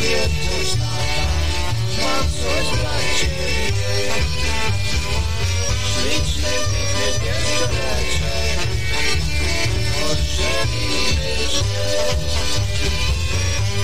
[0.00, 1.26] nie bądź taka,
[2.02, 3.92] mam coś dla ciebie.
[5.88, 8.58] Śliczny, piękny pieszczoleczek
[10.04, 11.64] Ożenimy się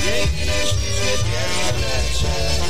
[0.04, 2.63] Piękny, śliczny pieszczoleczek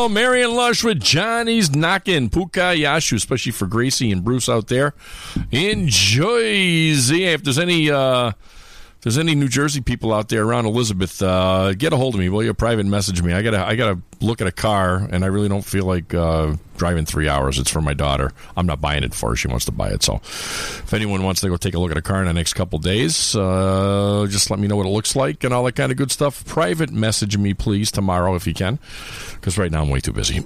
[0.00, 4.94] Go, Marion Lush with Johnny's knocking Puka Yashu, especially for Gracie and Bruce out there
[5.52, 7.24] in Jersey.
[7.24, 11.74] If there's any uh, if there's any New Jersey people out there around Elizabeth, uh,
[11.74, 12.30] get a hold of me.
[12.30, 13.34] Will you private message me?
[13.34, 16.54] I gotta I gotta look at a car, and I really don't feel like uh,
[16.80, 17.58] driving three hours.
[17.58, 18.32] It's for my daughter.
[18.56, 19.36] I'm not buying it for her.
[19.36, 20.02] She wants to buy it.
[20.02, 22.54] So, if anyone wants to go take a look at a car in the next
[22.54, 25.92] couple days, uh, just let me know what it looks like and all that kind
[25.92, 26.42] of good stuff.
[26.46, 28.78] Private message me, please, tomorrow if you can,
[29.34, 30.40] because right now I'm way too busy.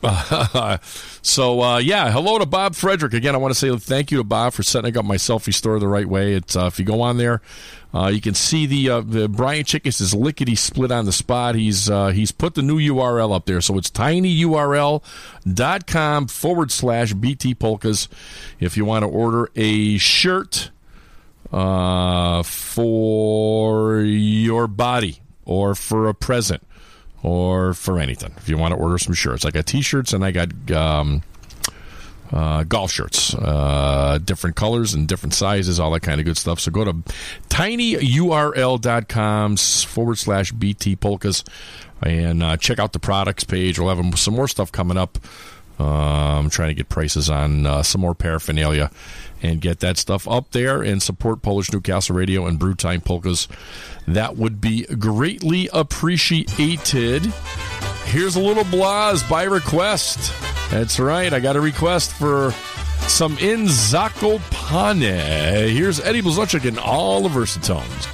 [1.22, 3.37] so, uh, yeah, hello to Bob Frederick again.
[3.37, 5.87] I want to say thank you to Bob for setting up my selfie store the
[5.87, 6.35] right way.
[6.35, 7.43] It's uh, if you go on there.
[7.95, 11.55] Uh, you can see the uh, the Brian Chickus is lickety split on the spot.
[11.55, 17.55] He's uh, he's put the new URL up there, so it's tinyurl.com forward slash BT
[17.55, 18.09] polkas
[18.61, 20.70] if you want to order a shirt
[21.53, 26.62] uh, for your body or for a present
[27.22, 28.33] or for anything.
[28.37, 30.70] If you want to order some shirts, I got T-shirts and I got.
[30.70, 31.22] Um,
[32.33, 36.59] uh, golf shirts, uh, different colors and different sizes, all that kind of good stuff.
[36.59, 36.95] So go to
[37.49, 41.45] tinyurl.com forward slash BT polkas
[42.03, 43.79] and uh, check out the products page.
[43.79, 45.18] We'll have some more stuff coming up.
[45.79, 48.91] I'm trying to get prices on uh, some more paraphernalia
[49.43, 53.49] and get that stuff up there and support Polish Newcastle Radio and Brewtime Polkas.
[54.07, 57.22] That would be greatly appreciated.
[58.05, 60.33] Here's a little blaz by request.
[60.70, 61.33] That's right.
[61.33, 62.53] I got a request for
[63.09, 65.70] some in Zakopane.
[65.70, 68.09] Here's Eddie Blazonczyk in all the versatones.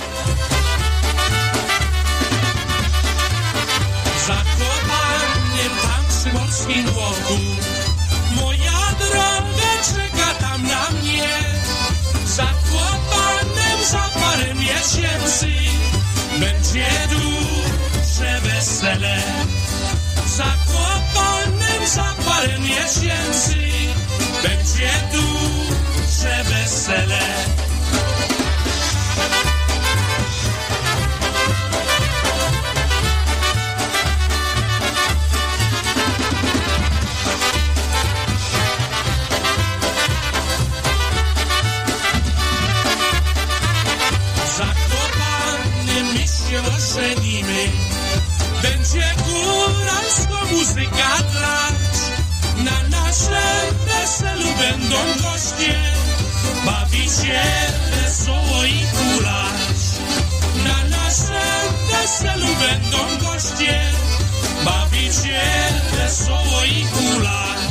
[4.27, 4.70] Zakopanym tam
[6.61, 7.39] przy morskim łoku
[8.37, 11.29] Moja droga czeka tam na mnie.
[12.27, 15.47] Zakopanym za parę miesięcy.
[16.41, 19.23] Będzie duże wesele.
[20.37, 23.57] Zakopanym za parę miesięcy.
[24.43, 27.21] Będzie duże wesele
[50.61, 51.75] muzyka trać
[52.65, 55.75] Na naszym weselu będą goście.
[56.67, 57.43] Bawić się
[57.91, 59.81] wesoło i kulać.
[60.65, 63.81] Na naszym weselu będą goście.
[64.65, 65.41] Bawić się
[65.97, 67.70] wesoło i kulać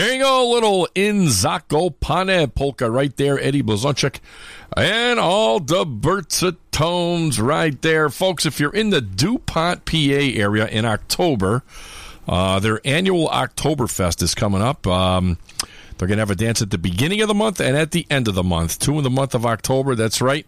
[0.00, 4.20] There you go, a little in Zakopane polka right there, Eddie Blazonczyk,
[4.74, 8.08] and all the Versatones right there.
[8.08, 11.64] Folks, if you're in the DuPont, PA area in October,
[12.26, 14.86] uh, their annual Oktoberfest is coming up.
[14.86, 15.36] Um,
[15.98, 18.06] they're going to have a dance at the beginning of the month and at the
[18.08, 18.78] end of the month.
[18.78, 20.46] Two in the month of October, that's right.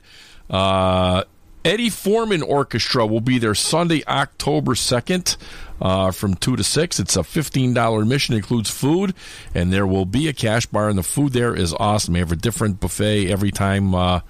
[0.49, 1.25] Uh,
[1.65, 5.37] Eddie Forman Orchestra will be there Sunday, October 2nd
[5.81, 7.01] uh, from 2 to 6.
[7.01, 9.15] It's a $15 admission, includes food,
[9.55, 12.15] and there will be a cash bar, and the food there is awesome.
[12.15, 14.21] They have a different buffet every time uh,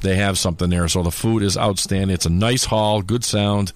[0.00, 2.14] they have something there, so the food is outstanding.
[2.14, 3.72] It's a nice hall, good sound.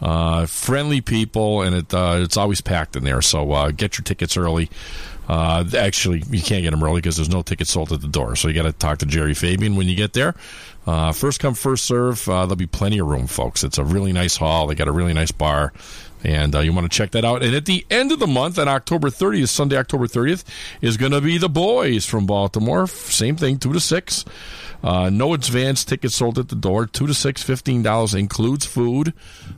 [0.00, 3.22] Uh, friendly people, and it uh, it's always packed in there.
[3.22, 4.68] So uh, get your tickets early.
[5.28, 8.34] Uh, actually, you can't get them early because there's no tickets sold at the door.
[8.34, 10.34] So you got to talk to Jerry Fabian when you get there.
[10.86, 12.28] Uh, first come, first serve.
[12.28, 13.62] Uh, there'll be plenty of room, folks.
[13.64, 14.66] It's a really nice hall.
[14.66, 15.72] They got a really nice bar.
[16.24, 17.42] And uh, you want to check that out.
[17.42, 20.44] And at the end of the month, on October 30th, Sunday, October 30th,
[20.80, 22.86] is going to be the boys from Baltimore.
[22.86, 24.24] Same thing, 2 to 6.
[24.82, 26.86] Uh, no advance tickets sold at the door.
[26.86, 29.12] Two to six, fifteen dollars includes food.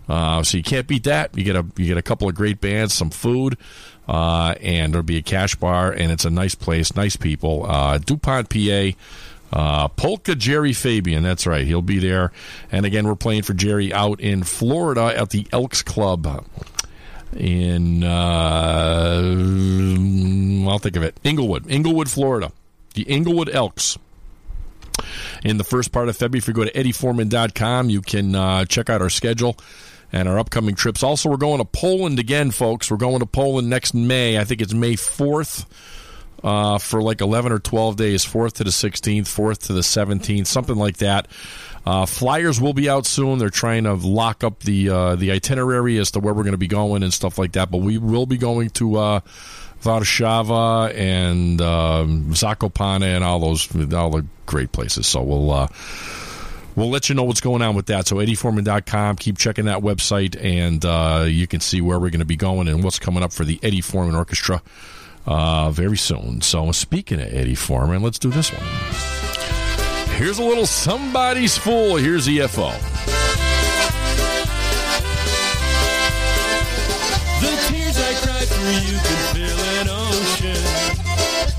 [0.07, 1.37] Uh, so you can't beat that.
[1.37, 3.57] You get a you get a couple of great bands, some food,
[4.07, 7.63] uh, and there'll be a cash bar, and it's a nice place, nice people.
[8.05, 8.91] Dupont, PA.
[9.55, 11.65] Uh, Polka Jerry Fabian, that's right.
[11.65, 12.33] He'll be there.
[12.73, 16.45] And again, we're playing for Jerry out in Florida at the Elks Club
[17.37, 19.23] in, uh,
[20.69, 22.51] I'll think of it, Englewood, Englewood, Florida.
[22.95, 23.97] The Englewood Elks
[25.45, 26.39] in the first part of February.
[26.39, 29.57] If you go to eddieforman.com, you can uh, check out our schedule
[30.13, 31.03] and our upcoming trips.
[31.03, 32.91] Also, we're going to Poland again, folks.
[32.91, 34.39] We're going to Poland next May.
[34.39, 35.67] I think it's May 4th.
[36.45, 40.47] Uh, for like 11 or 12 days, 4th to the 16th, 4th to the 17th,
[40.47, 41.27] something like that.
[41.87, 43.39] Uh, flyers will be out soon.
[43.39, 46.59] They're trying to lock up the uh, the itinerary as to where we're going to
[46.59, 47.71] be going and stuff like that.
[47.71, 49.21] But we will be going to uh,
[49.85, 55.07] Warsaw and um, Zakopane and all those all the great places.
[55.07, 55.69] So we'll uh,
[56.75, 58.07] we'll let you know what's going on with that.
[58.07, 62.27] So eddieforman.com, keep checking that website, and uh, you can see where we're going to
[62.27, 64.63] be going and what's coming up for the Eddie Forman Orchestra
[65.27, 66.41] uh, very soon.
[66.41, 68.63] So speaking of Eddie Forman, let's do this one.
[70.17, 71.97] Here's a little somebody's fool.
[71.97, 72.73] Here's EFO.
[77.41, 80.63] The tears I cried for you could fill an ocean.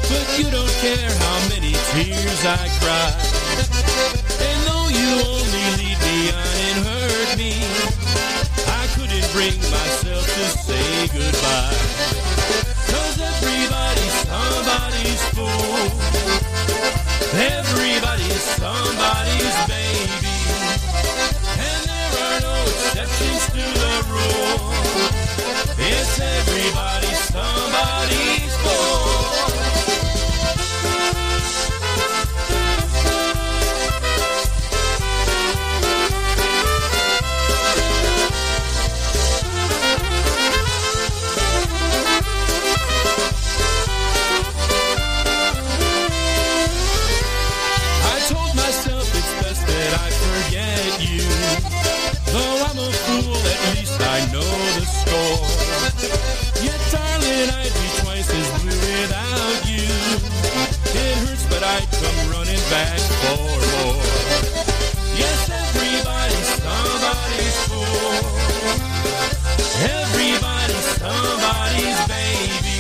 [0.08, 3.12] But you don't care how many tears I cry.
[4.40, 7.54] And though you only lead me on and hurt me,
[8.68, 12.35] I couldn't bring myself to say goodbye.
[15.16, 15.96] Everybody's somebody's fool.
[17.40, 20.38] Everybody's somebody's baby.
[21.58, 24.74] And there are no exceptions to the rule.
[25.78, 28.25] It's everybody, somebody's
[52.78, 55.48] I'm a fool, at least I know the score.
[56.62, 59.88] Yet, darling, I'd be twice as blue without you.
[60.92, 64.04] It hurts, but I'd come running back for more.
[65.16, 68.28] Yes, everybody's somebody's fool.
[69.96, 72.80] Everybody's somebody's baby.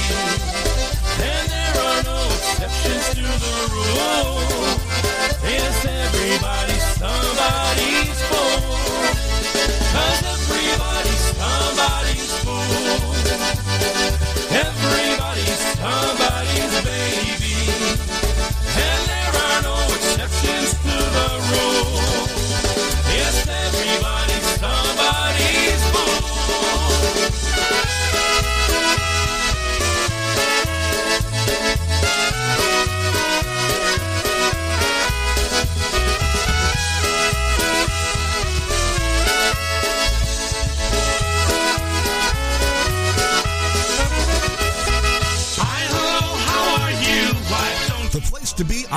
[1.23, 4.54] And there are no exceptions to the rule.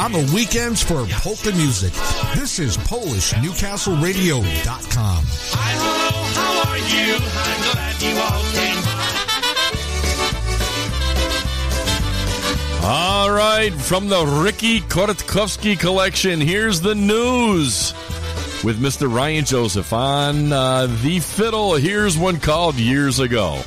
[0.09, 1.93] On the weekends for polka music.
[2.35, 5.25] This is PolishNewcastleRadio.com.
[5.29, 7.17] Hi, hello, how are you?
[7.21, 8.79] I'm glad you all came
[12.91, 17.93] All right, from the Ricky Korotkovsky collection, here's the news
[18.65, 19.15] with Mr.
[19.15, 21.75] Ryan Joseph on uh, the fiddle.
[21.75, 23.61] Here's one called Years Ago.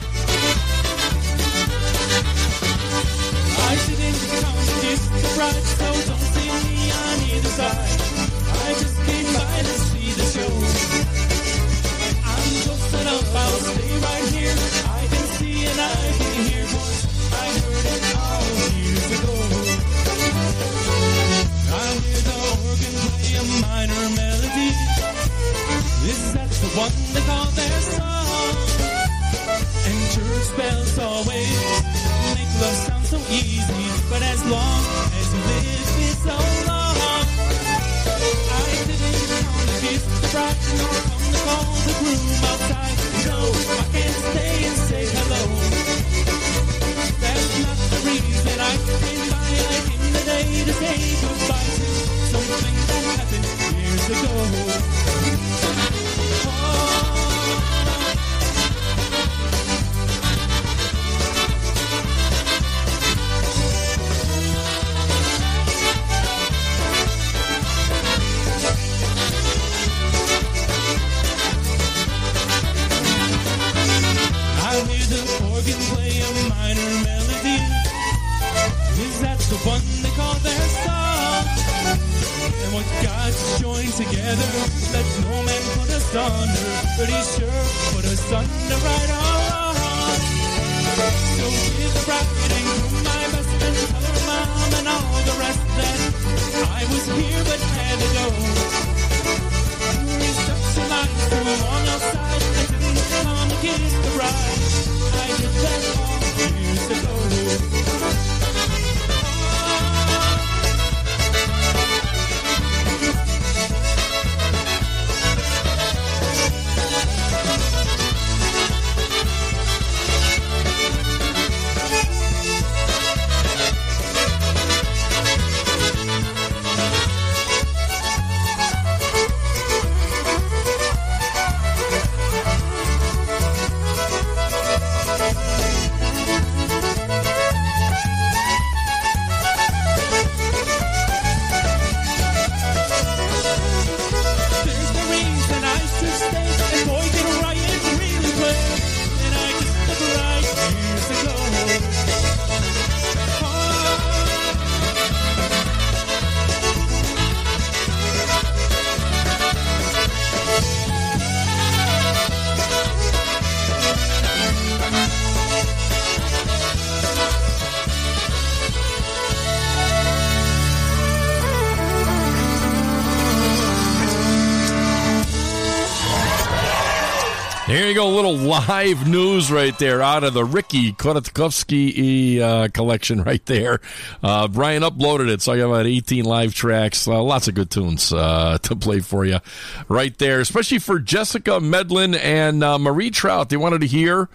[178.67, 183.79] Live news right there out of the Ricky Korotkovsky uh, collection right there.
[184.21, 187.07] Uh, Brian uploaded it, so I got about 18 live tracks.
[187.07, 189.39] Uh, lots of good tunes uh, to play for you
[189.87, 193.49] right there, especially for Jessica Medlin and uh, Marie Trout.
[193.49, 194.29] They wanted to hear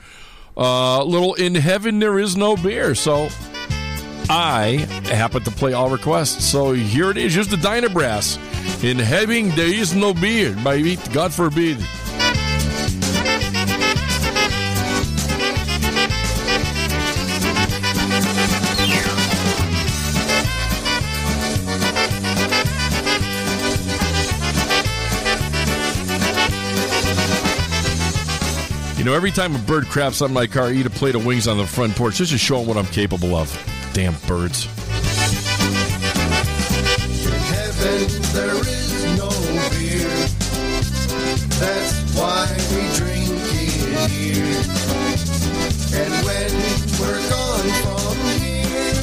[0.57, 2.95] uh, a little In Heaven There Is No Beer.
[2.95, 3.29] So
[4.29, 6.45] I happen to play all requests.
[6.45, 7.35] So here it is.
[7.35, 8.39] Here's the Dynabrass.
[8.83, 10.97] In heaven there is no beer, baby.
[11.13, 11.79] God forbid.
[29.07, 31.47] Know, every time a bird craps on my car, I eat a plate of wings
[31.47, 33.49] on the front porch just to show them what I'm capable of.
[33.93, 34.65] Damn birds.
[37.55, 39.31] Heaven there is no
[39.79, 40.11] beer.
[41.61, 44.65] That's why we drink it here.
[46.03, 46.51] And when
[46.99, 48.99] we're gone from here,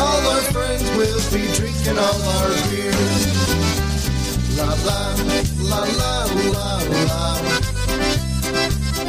[0.00, 2.96] all our friends will be drinking all our beer.
[4.56, 5.44] La la la.
[5.68, 7.33] La la la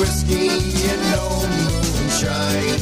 [0.00, 1.26] Whiskey and no
[1.68, 2.80] moonshine,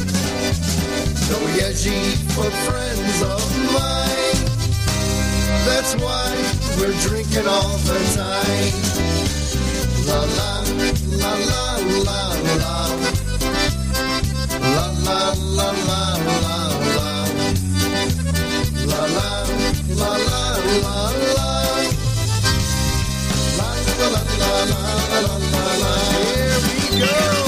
[1.27, 3.43] no Yeji for friends of
[3.75, 4.39] mine.
[5.67, 6.31] That's why
[6.79, 8.73] we're drinking all the time.
[10.07, 10.51] La la
[11.21, 11.65] la la
[12.07, 12.21] la
[12.61, 12.75] la.
[14.75, 15.19] La la
[15.57, 16.01] la la
[16.43, 16.57] la
[16.95, 17.09] la.
[18.91, 19.29] La la
[19.99, 20.43] la la
[20.83, 20.97] la
[21.35, 21.49] la.
[23.57, 26.08] La la la la la la la.
[26.99, 27.38] Here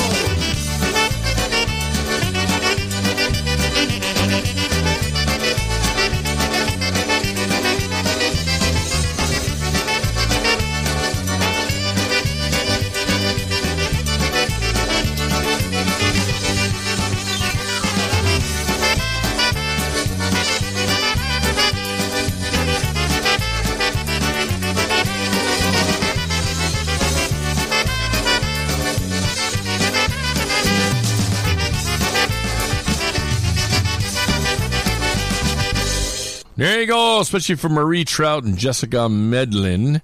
[36.62, 40.00] There you go, especially for Marie Trout and Jessica Medlin.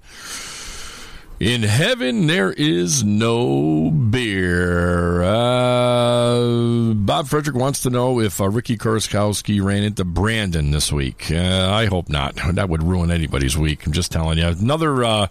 [1.40, 5.22] In heaven, there is no beer.
[5.22, 11.30] Uh, Bob Frederick wants to know if uh, Ricky Kurskowski ran into Brandon this week.
[11.30, 12.34] Uh, I hope not.
[12.56, 13.86] That would ruin anybody's week.
[13.86, 14.48] I'm just telling you.
[14.48, 15.28] Another uh,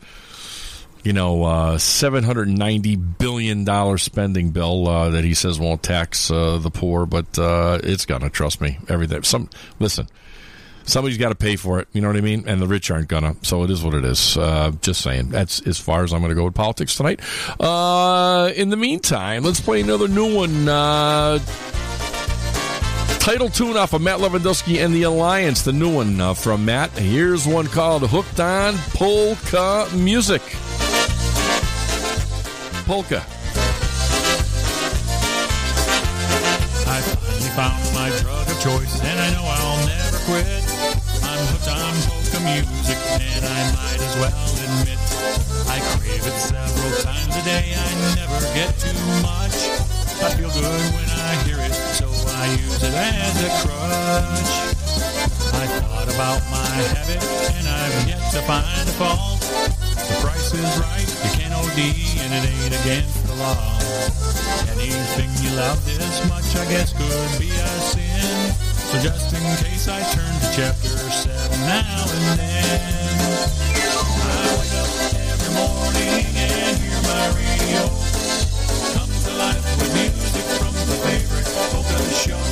[1.03, 5.83] you know, uh, seven hundred ninety billion dollar spending bill uh, that he says won't
[5.83, 8.31] tax the poor, but it's gonna.
[8.31, 9.24] Trust me, everything.
[9.24, 9.51] Some
[9.81, 10.07] listen.
[10.87, 11.89] Somebody's got to pay for it.
[11.93, 12.45] You know what I mean?
[12.47, 13.34] And the rich aren't gonna.
[13.43, 14.37] So it is what it is.
[14.37, 15.30] Uh, just saying.
[15.30, 17.20] That's as far as I'm going to go with politics tonight.
[17.61, 20.68] Uh, in the meantime, let's play another new one.
[20.68, 21.41] Uh,
[23.18, 26.91] title tune off of Matt Lewandowski and the Alliance, the new one uh, from Matt.
[26.93, 30.43] Here's one called "Hooked on Polka Music."
[32.87, 33.26] Polka.
[36.89, 40.66] I finally found my drug of choice, and I know I'll never quit.
[42.47, 44.99] Music, and I might as well admit
[45.66, 47.74] I crave it several times a day.
[47.74, 49.57] I never get too much.
[50.22, 54.53] I feel good when I hear it, so I use it as a crutch.
[55.59, 57.22] I thought about my habit,
[57.59, 59.40] and I've yet to find a fault.
[60.07, 61.80] The price is right, you can't OD,
[62.22, 63.59] and it ain't against the law.
[64.70, 68.66] Anything you love this much, I guess, could be a sin.
[68.87, 72.80] So just in case I turn to chapter 7 now and then.
[73.82, 74.91] I wake up
[75.26, 77.82] every morning and hear my radio.
[78.95, 82.46] Come to life with music from the favorite polka show.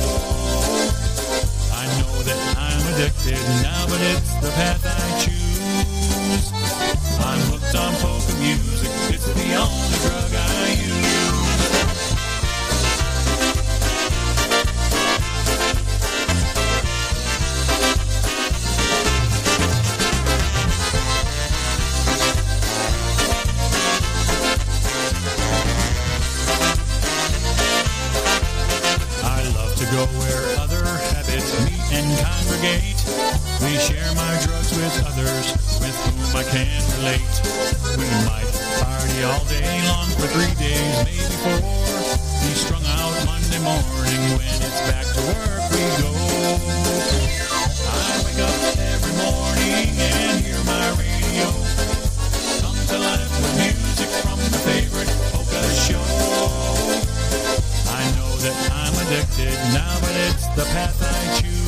[1.71, 6.51] I know that I'm addicted now, but it's the path I choose.
[7.23, 11.24] I'm hooked on polka music, it's the only drug I use.
[32.55, 33.03] Congregate.
[33.61, 37.35] We share my drugs with others with whom I can relate.
[37.97, 38.47] We might
[38.79, 41.59] party all day long for three days, maybe four.
[41.59, 46.11] Be strung out Monday morning when it's back to work we go.
[47.91, 51.47] I wake up every morning and hear my radio.
[52.61, 56.05] Come to life with music from the favorite polka show.
[57.91, 61.54] I know that I'm addicted now, but it's the path I choose.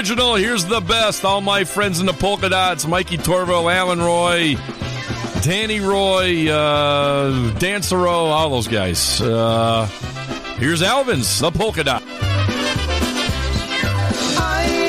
[0.00, 0.34] original.
[0.36, 1.26] Here's the best.
[1.26, 4.56] All my friends in the polka dots: Mikey Torvo, Alan Roy,
[5.42, 9.20] Danny Roy, uh, Dancero, all those guys.
[9.20, 9.84] Uh,
[10.56, 12.02] here's Alvin's the polka dot.
[12.02, 12.22] I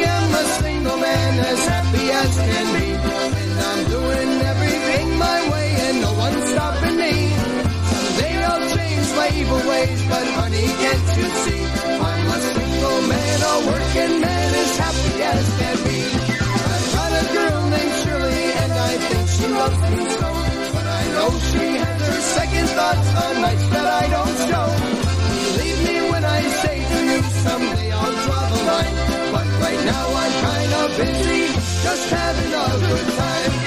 [0.07, 2.91] am a single man as happy as can be.
[3.41, 7.35] And I'm doing everything my way and no one's stopping me.
[7.91, 11.65] Someday I'll change my evil ways, but honey, can't you see?
[11.99, 14.30] I'm a single man, a working man
[22.37, 24.67] second thoughts on nights that I don't show.
[25.45, 28.95] Believe me when I say to you, someday I'll draw the line.
[29.33, 31.43] But right now I'm kind of busy,
[31.85, 33.60] just having a good time.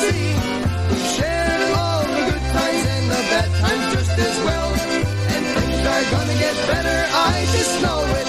[0.00, 0.30] see.
[1.14, 4.70] Share all the good times and the bad times just as well.
[5.34, 6.98] And things are gonna get better,
[7.30, 8.27] I just know it.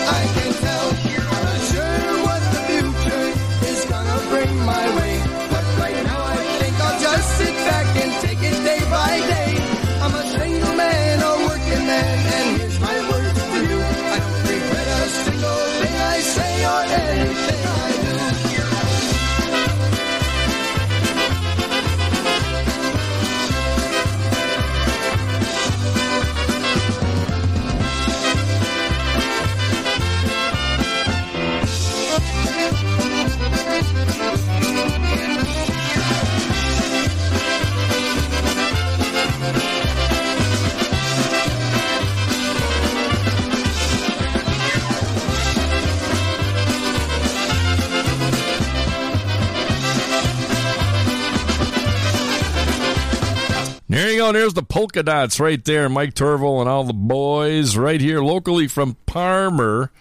[54.19, 54.33] Go.
[54.33, 55.87] There's the polka dots right there.
[55.87, 59.91] Mike Turville and all the boys right here locally from Palmer,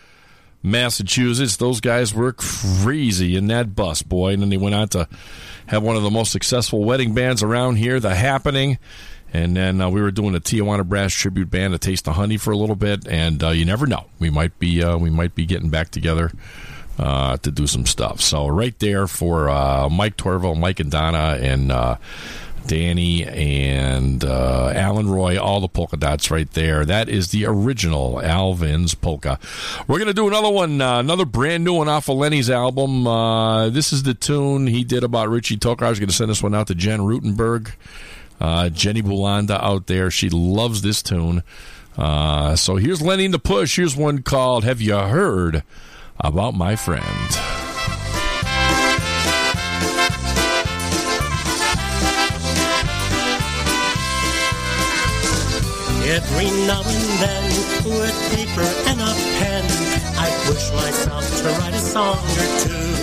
[0.60, 1.56] Massachusetts.
[1.56, 4.32] Those guys were crazy in that bus, boy.
[4.32, 5.08] And then they went on to
[5.66, 8.78] have one of the most successful wedding bands around here, The Happening.
[9.32, 12.38] And then uh, we were doing a Tijuana Brass tribute band, a Taste of Honey,
[12.38, 13.06] for a little bit.
[13.06, 16.32] And uh, you never know, we might be uh, we might be getting back together
[16.98, 18.20] uh, to do some stuff.
[18.20, 21.98] So right there for uh, Mike Torville, Mike and Donna, and uh,
[22.68, 26.84] Danny and uh, Alan Roy, all the polka dots right there.
[26.84, 29.38] That is the original Alvin's polka.
[29.88, 33.06] We're going to do another one, uh, another brand new one off of Lenny's album.
[33.06, 35.82] Uh, this is the tune he did about Richie Tokarz.
[35.86, 37.72] I was going to send this one out to Jen Rutenberg,
[38.38, 40.10] uh, Jenny Bulanda out there.
[40.10, 41.42] She loves this tune.
[41.96, 43.76] Uh, so here's Lenny the Push.
[43.76, 45.62] Here's one called Have You Heard
[46.20, 47.67] About My Friend?
[56.08, 57.44] Every now and then,
[57.84, 59.64] with paper and a pen,
[60.16, 62.94] I push myself to write a song or two.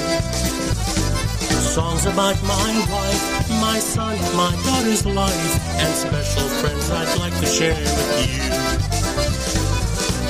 [1.61, 7.45] Songs about my wife, my son, my daughter's life, and special friends I'd like to
[7.45, 8.41] share with you.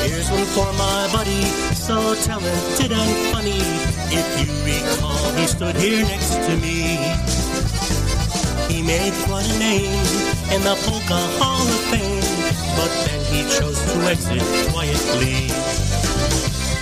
[0.03, 1.43] Here's one for my buddy,
[1.73, 3.63] so talented and funny.
[4.11, 7.44] If you recall, he stood here next to me.
[8.69, 9.93] He made quite a name
[10.53, 12.21] in the Polka Hall of Fame,
[12.77, 15.49] but then he chose to exit quietly.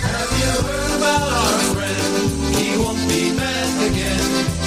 [0.00, 2.56] Have you heard about our friend?
[2.56, 4.24] He won't be back again.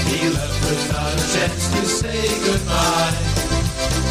[0.07, 3.17] He left without a chance to say goodbye.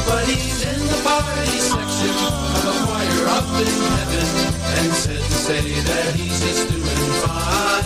[0.06, 4.28] But he's in the party section of a choir up in heaven
[4.78, 7.84] and said to say that he's just doing fine.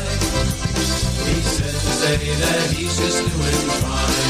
[1.29, 4.30] He said to say that he's just doing fine.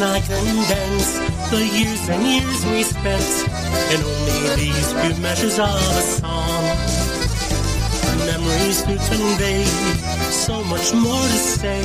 [0.00, 1.18] Can I condense
[1.50, 3.20] the years and years we spent
[3.92, 6.64] in only these few measures of a song?
[8.24, 9.62] Memories to convey,
[10.32, 11.84] so much more to say.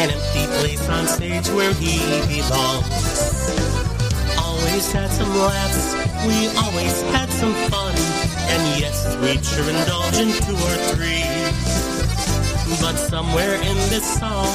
[0.00, 2.00] An empty place on stage where he
[2.32, 3.52] belongs.
[4.40, 5.92] Always had some laughs,
[6.24, 7.92] we always had some fun.
[8.48, 11.28] And yes, we'd sure indulge in two or three.
[12.80, 14.48] But somewhere in this song,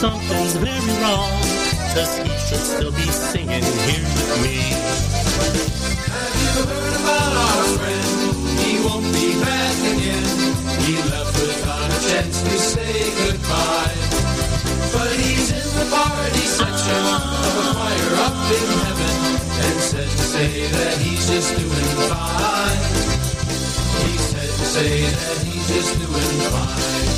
[0.00, 1.53] something's very wrong.
[1.94, 4.58] Cause he should still be singing here with me.
[6.10, 8.58] Have you heard about our friend?
[8.58, 10.26] He won't be back again.
[10.82, 13.94] He left without a chance to say goodbye.
[14.90, 19.16] But he's in the party section of a choir up in heaven
[19.62, 22.82] and said to say that he's just doing fine.
[24.02, 27.13] He said to say that he's just doing fine.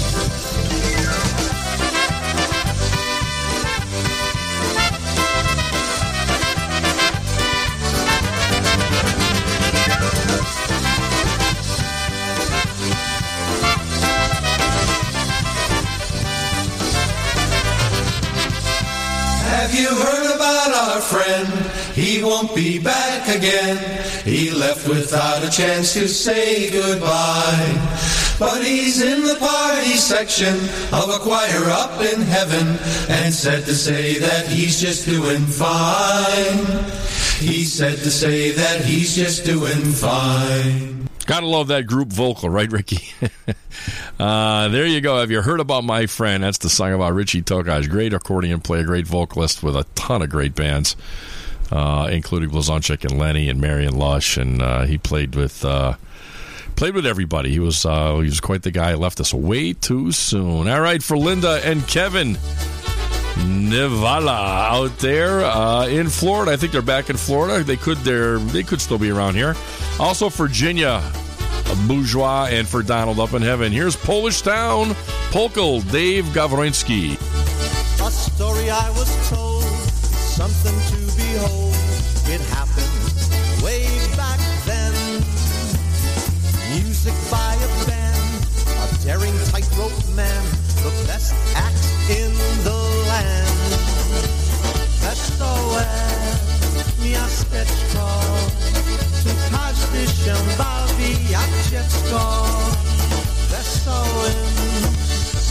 [21.97, 23.78] He won't be back again.
[24.23, 28.36] He left without a chance to say goodbye.
[28.39, 30.55] But he's in the party section
[30.93, 32.66] of a choir up in heaven
[33.09, 36.85] and said to say that he's just doing fine.
[37.40, 41.09] He said to say that he's just doing fine.
[41.24, 43.09] Gotta love that group vocal, right, Ricky?
[44.20, 45.18] uh, there you go.
[45.18, 46.44] Have you heard about my friend?
[46.44, 47.89] That's the song about Richie Tokarz.
[47.89, 50.94] Great accordion player, great vocalist with a ton of great bands.
[51.70, 55.97] Uh, including Blazonczyk and Lenny and Marion Lush, and uh, he played with uh,
[56.76, 57.51] played with everybody.
[57.51, 58.94] He was uh, he was quite the guy.
[58.94, 60.68] Left us way too soon.
[60.68, 62.36] All right, for Linda and Kevin.
[63.36, 66.52] Nivala out there uh, in Florida.
[66.52, 67.62] I think they're back in Florida.
[67.62, 69.55] They could they're they could still be around here.
[70.01, 71.02] Also Virginia,
[71.86, 73.72] Bourgeois, and for Donald up in heaven.
[73.72, 74.94] Here's Polish Town,
[75.32, 77.14] Polka, Dave Gawroński.
[78.06, 81.05] A story I was told, something to
[81.36, 81.74] behold.
[82.34, 82.96] It happened
[83.64, 83.84] way
[84.16, 84.94] back then.
[86.72, 88.28] Music by a band,
[88.82, 90.42] a daring tightrope man,
[90.84, 91.84] the best act
[92.20, 92.32] in
[92.66, 92.78] the
[93.10, 93.70] land.
[95.02, 95.86] Wesołe
[97.04, 98.06] miasteczko,
[99.22, 102.46] tu każdy się bawi jak dziecko.
[103.50, 104.52] Wesołym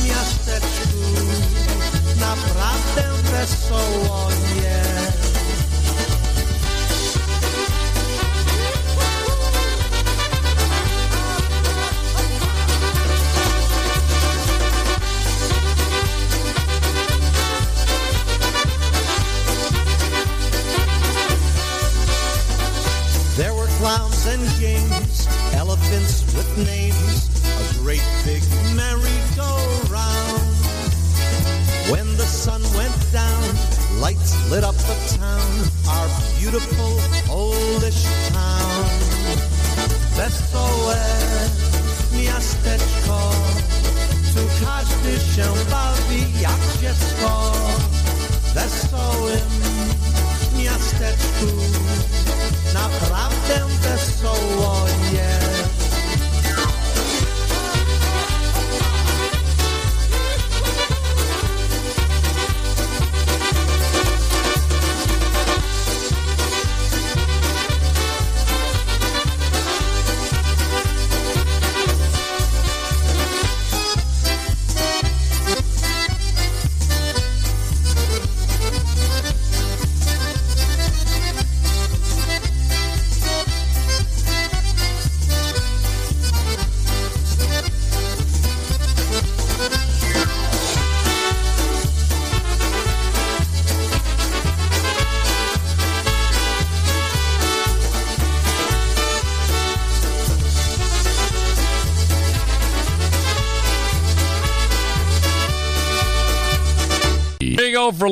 [0.06, 1.04] miasteczku,
[2.20, 5.05] naprawdę wesoło jest.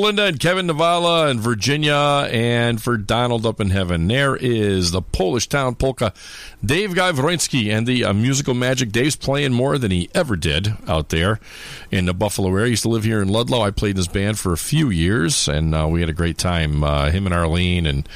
[0.04, 4.10] Linda and Kevin Navala and Virginia, and for Donald up in heaven.
[4.10, 6.14] There is the Polish Town Polka.
[6.64, 8.92] Dave Gawroński and the uh, musical magic.
[8.92, 11.40] Dave's playing more than he ever did out there
[11.90, 12.66] in the Buffalo area.
[12.66, 13.62] He used to live here in Ludlow.
[13.62, 16.38] I played in his band for a few years, and uh, we had a great
[16.38, 16.84] time.
[16.84, 18.10] Uh, him and Arlene and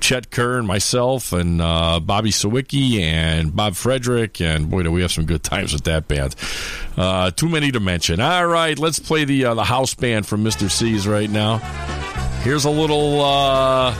[0.00, 5.02] Chet Kerr and myself and uh, Bobby Sawicki and Bob Frederick and boy do we
[5.02, 6.34] have some good times with that band.
[6.96, 8.20] Uh, too many to mention.
[8.20, 10.70] All right, let's play the uh, the house band from Mr.
[10.70, 11.58] C's right now.
[12.42, 13.90] Here's a little uh,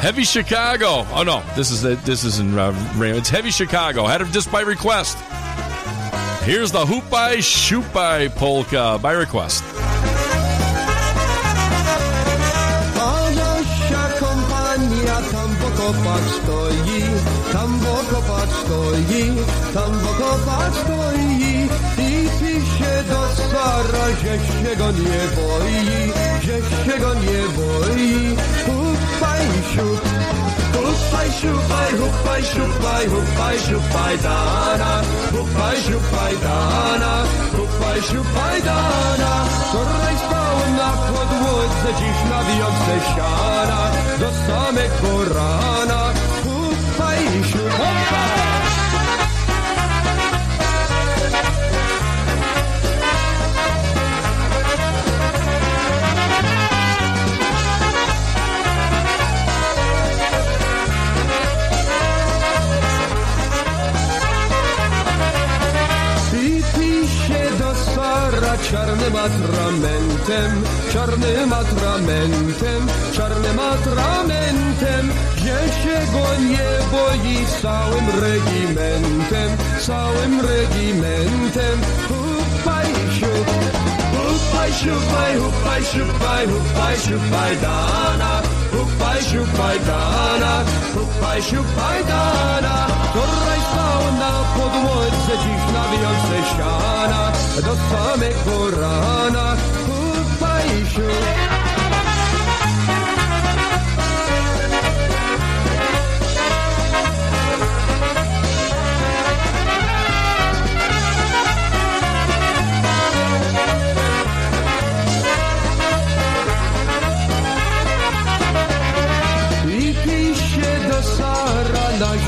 [0.00, 1.06] heavy Chicago.
[1.12, 4.04] Oh no, this is this is in uh, it's heavy Chicago.
[4.04, 5.18] Had it just by request.
[6.44, 9.64] Here's the Hupaj Siupaj polka by request.
[15.84, 17.02] Pokopać stoi,
[17.52, 19.24] tam pokopać stoi,
[19.74, 26.12] tam pokopać stoi i pisze do stara, że się go nie boi,
[26.44, 28.36] że się go nie boi.
[28.66, 30.00] Hupaj siup,
[30.74, 34.92] hupaj siupaj, hupaj siupaj, hupaj siupaj dana,
[35.32, 37.12] hupaj siupaj dana,
[37.56, 39.32] hupaj siupaj dana.
[39.68, 46.12] Wczoraj spałem na podłodze, dziś na wiosce siana, do samego rana.
[46.44, 47.18] Hupaj
[47.50, 48.43] siup, hopaj!
[68.62, 79.50] Czarnym atramentem, czarnym atramentem, czarnym atramentem, że się go nie boi całym regimentem,
[79.86, 81.80] całym regimentem.
[82.08, 82.86] Hupaj
[83.18, 83.48] siup,
[84.16, 90.64] hupaj siupaj, hupaj siupaj, hupaj siupaj dana, hupaj siupaj dana,
[90.94, 92.86] hupaj siupaj dana.
[93.10, 95.23] Wczoraj spał na podłodze,
[97.54, 99.56] siana, do samego rana.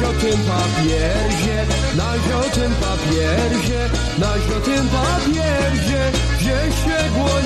[0.07, 1.67] żółtym papierzie,
[1.97, 6.99] na żółtym papierzie, na żółtym papierzie, gdzie się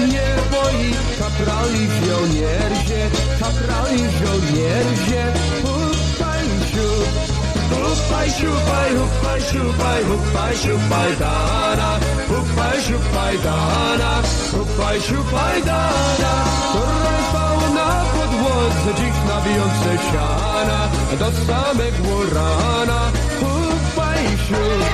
[0.07, 3.11] nie boi, kaprali żołnierzie,
[3.41, 5.23] kaprali żołnierzie,
[5.63, 6.89] hupaj siu,
[7.71, 12.00] hupaj siu, hupaj, hupaj siu, hupaj, hupaj siu, hupaj, dara.
[12.91, 14.23] Siupaj dana,
[14.53, 16.35] hupaj siupaj dana,
[16.71, 20.81] która spał na podłodze, dziś na bijące siana,
[21.19, 23.01] do samego rana,
[23.41, 24.90] hupaj siup.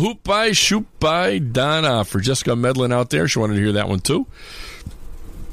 [0.00, 2.04] Hoop by Shoop by Donna.
[2.04, 4.26] For Jessica Medlin out there, she wanted to hear that one too.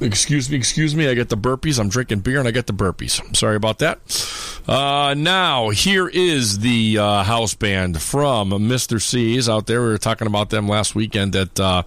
[0.01, 1.07] Excuse me, excuse me.
[1.07, 1.79] I get the burpees.
[1.79, 3.35] I'm drinking beer and I get the burpees.
[3.35, 3.99] Sorry about that.
[4.67, 8.99] Uh, now, here is the uh, house band from Mr.
[8.99, 9.81] C's out there.
[9.81, 11.83] We were talking about them last weekend at uh,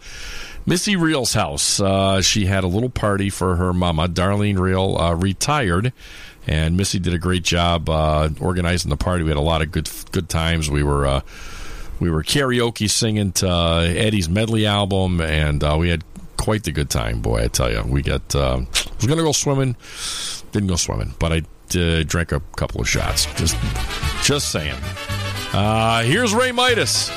[0.64, 1.81] Missy Reel's house.
[1.81, 4.09] Uh, she had a little party for her mama.
[4.09, 5.93] Darlene Reel uh, retired,
[6.47, 9.24] and Missy did a great job uh, organizing the party.
[9.24, 10.70] We had a lot of good good times.
[10.70, 11.22] We were
[12.05, 16.05] we were karaoke singing to uh, Eddie's medley album, and uh, we had
[16.36, 17.22] quite the good time.
[17.22, 18.35] Boy, I tell you, we got.
[18.35, 19.74] Uh, I was to go swimming,
[20.52, 21.43] didn't go swimming, but I
[22.05, 23.24] drank a couple of shots.
[23.36, 23.56] Just,
[24.22, 24.76] just saying.
[25.55, 27.09] Uh, here's Ray Midas.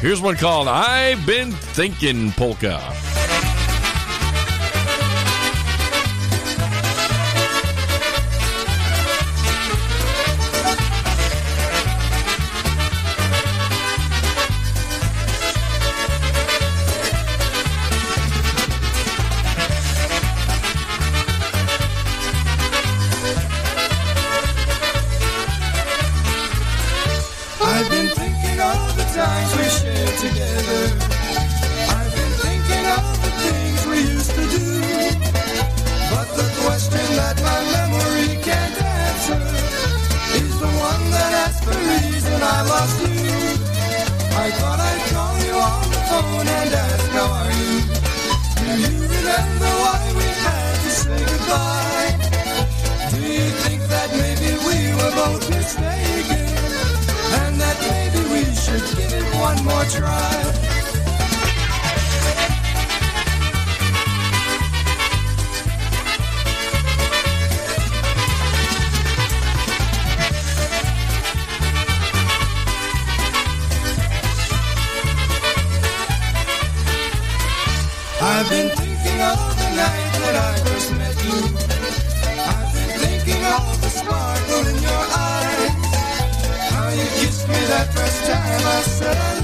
[0.00, 2.78] Here's one called "I've Been Thinking Polka."
[42.58, 43.38] I lost you.
[44.44, 47.74] I thought I'd call you on the phone and ask how are you.
[48.58, 52.10] Do you remember why we had to say goodbye?
[53.14, 56.48] Do you think that maybe we were both mistaken?
[57.42, 60.67] and that maybe we should give it one more try.
[78.30, 81.38] I've been thinking of the night that I first met you.
[82.52, 85.72] I've been thinking of the sparkle in your eyes.
[86.72, 89.37] How you kissed me that first time I said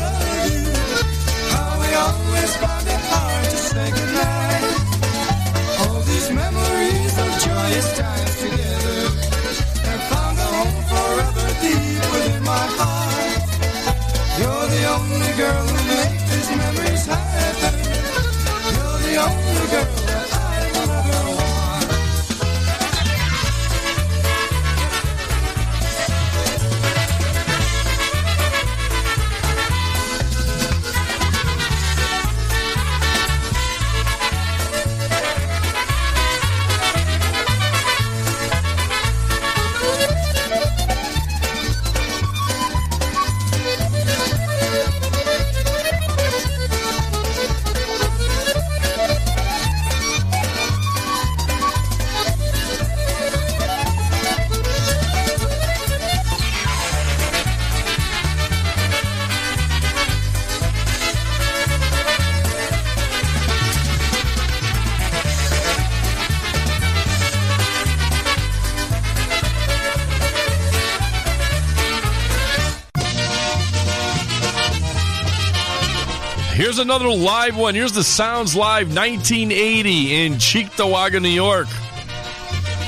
[76.85, 77.74] another live one.
[77.74, 81.66] Here's the Sounds Live 1980 in Cheektowaga, New York.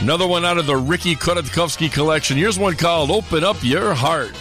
[0.03, 2.37] Another one out of the Ricky Kodakowski collection.
[2.37, 4.35] Here's one called Open Up Your Heart.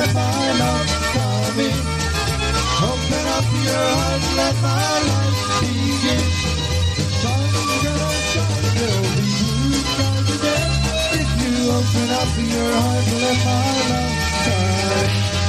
[0.00, 1.78] Let my love come in.
[2.90, 6.24] Open up your heart, let my life begin.
[7.20, 10.70] Sun's gonna shine, there'll be blue skies again.
[11.20, 15.39] If you open up your heart, let my love come in.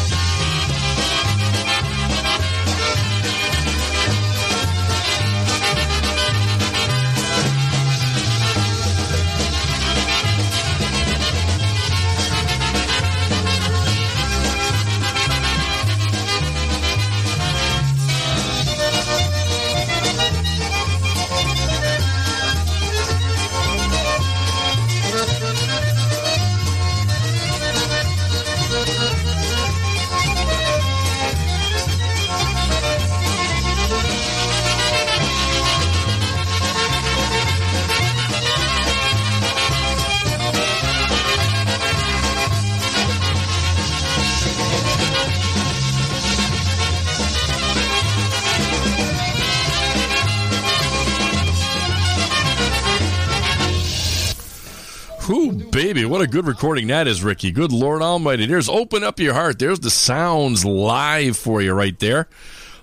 [56.41, 57.51] Good recording that is, Ricky.
[57.51, 58.47] Good Lord Almighty.
[58.47, 59.59] There's Open Up Your Heart.
[59.59, 62.27] There's the sounds live for you right there.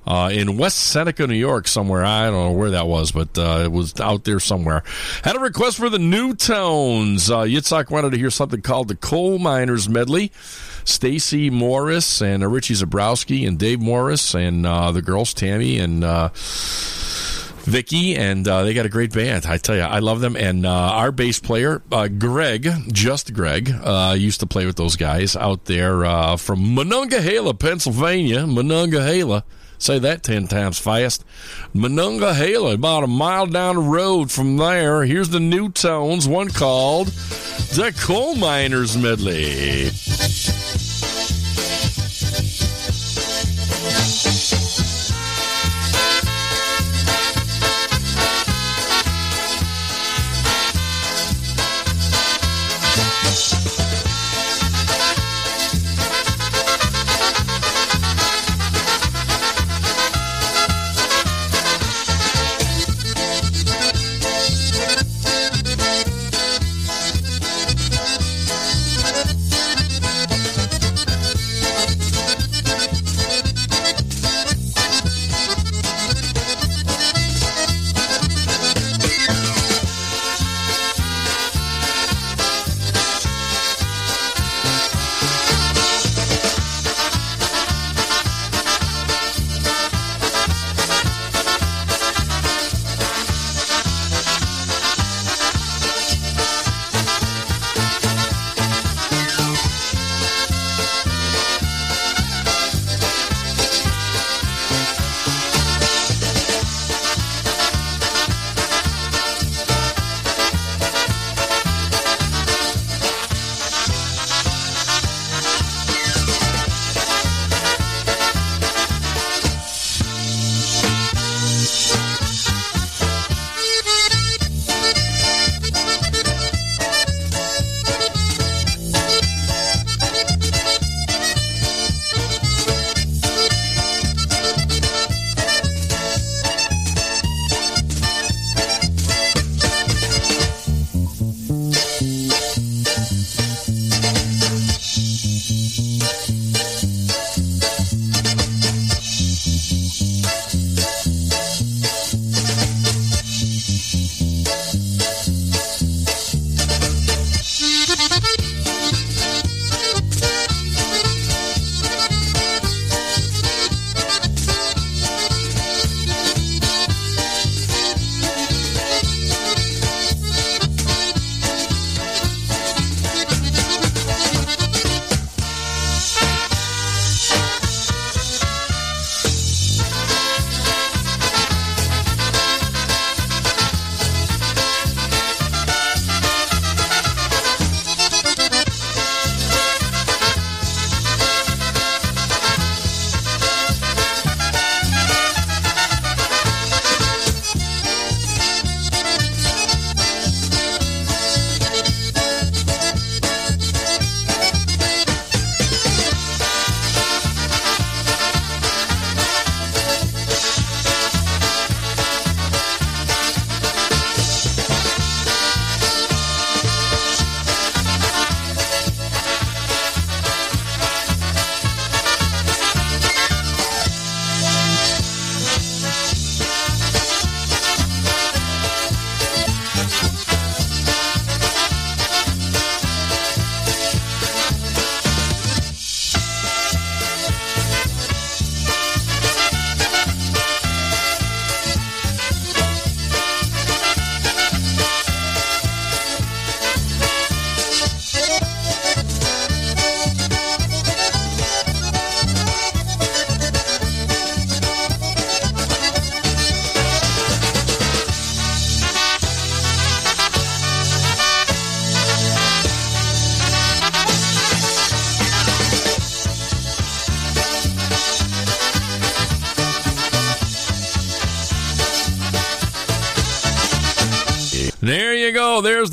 [0.06, 2.04] Uh, in West Seneca, New York, somewhere.
[2.04, 4.84] I don't know where that was, but uh, it was out there somewhere.
[5.24, 7.32] Had a request for the New Tones.
[7.32, 10.30] Uh, Yitzhak wanted to hear something called the Coal Miners Medley.
[10.84, 16.04] Stacy Morris and uh, Richie Zabrowski and Dave Morris and uh, the girls, Tammy and
[16.04, 16.28] uh,
[17.68, 19.44] Vicky, and uh, they got a great band.
[19.46, 20.36] I tell you, I love them.
[20.36, 24.96] And uh, our bass player, uh, Greg, just Greg, uh, used to play with those
[24.96, 28.46] guys out there uh, from Monongahela, Pennsylvania.
[28.46, 29.44] Monongahela.
[29.80, 31.24] Say that 10 times fast.
[31.72, 35.04] Monongahela, about a mile down the road from there.
[35.04, 39.90] Here's the new tones, one called The Coal Miners Medley.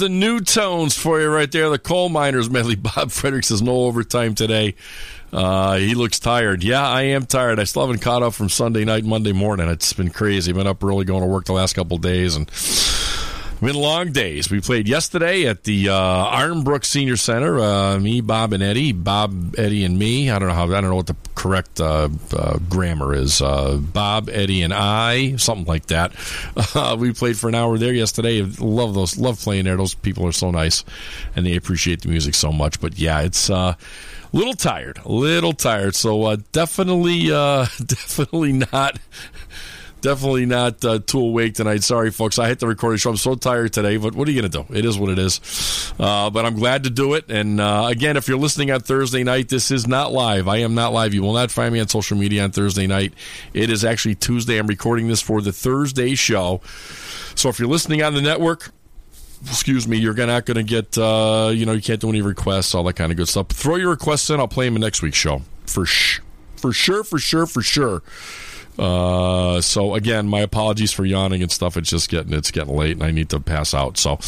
[0.06, 1.68] The new tones for you right there.
[1.72, 2.76] The coal miners medley.
[2.76, 4.76] Bob Fredericks says no overtime today.
[5.34, 6.64] Uh, he looks tired.
[6.64, 7.60] Yeah, I am tired.
[7.60, 9.68] I still haven't caught up from Sunday night, Monday morning.
[9.68, 10.52] It's been crazy.
[10.54, 12.46] Been up early, going to work the last couple days, and
[13.60, 14.52] been long days.
[14.52, 17.60] We played yesterday at the uh, Arnbrook Senior Center.
[17.60, 18.92] Uh, me, Bob, and Eddie.
[18.92, 20.30] Bob, Eddie, and me.
[20.30, 20.66] I don't know how.
[20.66, 21.16] I don't know what the
[21.46, 23.40] correct uh, uh, grammar is.
[23.40, 25.36] Uh, Bob, Eddie, and I.
[25.36, 26.14] Something like that.
[26.76, 28.42] Uh, we played for an hour there yesterday.
[28.42, 29.18] Love those.
[29.18, 29.78] Love playing there.
[29.78, 30.84] Those people are so nice,
[31.36, 32.82] and they appreciate the music so much.
[32.82, 33.76] But yeah, it's uh,
[34.34, 35.00] a little tired.
[35.06, 35.96] A little tired.
[35.96, 39.00] So uh, definitely, uh, definitely not
[40.06, 41.82] definitely not uh, too awake tonight.
[41.82, 42.38] Sorry, folks.
[42.38, 43.10] I hit the recording show.
[43.10, 44.78] I'm so tired today, but what are you going to do?
[44.78, 45.94] It is what it is.
[46.00, 47.32] Uh, but I'm glad to do it.
[47.32, 50.48] And uh, again, if you're listening on Thursday night, this is not live.
[50.48, 51.16] I am not live.
[51.16, 53.14] You will not find me on social media on Thursday night.
[53.56, 54.60] It is actually Tuesday.
[54.60, 56.62] I'm recording this for the Thursday show.
[57.34, 58.70] So if you're listening on the network,
[59.42, 62.76] excuse me, you're not going to get, uh, you know, you can't do any requests,
[62.76, 63.48] all that kind of good stuff.
[63.48, 64.40] Throw your requests in.
[64.40, 66.20] I'll play them in next week's show for sh-
[66.58, 68.04] for sure, for sure, for sure.
[68.78, 71.78] Uh, so again, my apologies for yawning and stuff.
[71.78, 73.98] It's just getting it's getting late, and I need to pass out.
[73.98, 74.20] So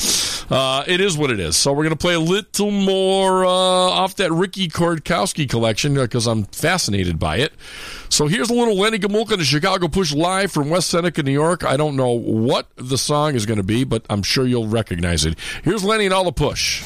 [0.49, 1.57] uh, it is what it is.
[1.57, 6.45] So we're gonna play a little more uh, off that Ricky Kordkowski collection because I'm
[6.45, 7.53] fascinated by it.
[8.09, 11.31] So here's a little Lenny Gomulka and the Chicago Push live from West Seneca, New
[11.31, 11.65] York.
[11.65, 15.25] I don't know what the song is going to be, but I'm sure you'll recognize
[15.25, 15.37] it.
[15.63, 16.83] Here's Lenny and all the push.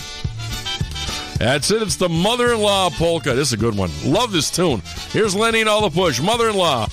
[1.37, 1.81] That's it.
[1.81, 3.33] It's the mother-in-law polka.
[3.33, 3.89] This is a good one.
[4.05, 4.81] Love this tune.
[5.09, 6.21] Here's Lenny and all the push.
[6.21, 6.87] Mother-in-law.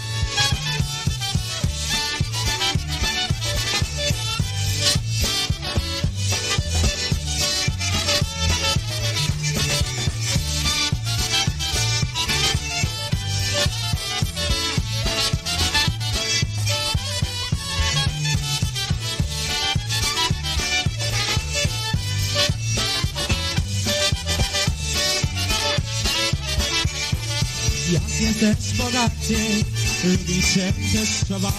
[30.55, 31.53] Się deszczowa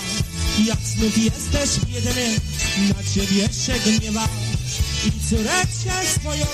[0.65, 2.35] Jak znów jesteś biedny,
[2.89, 4.27] na ciebie się gniewa
[5.05, 6.45] I córeczkę swoją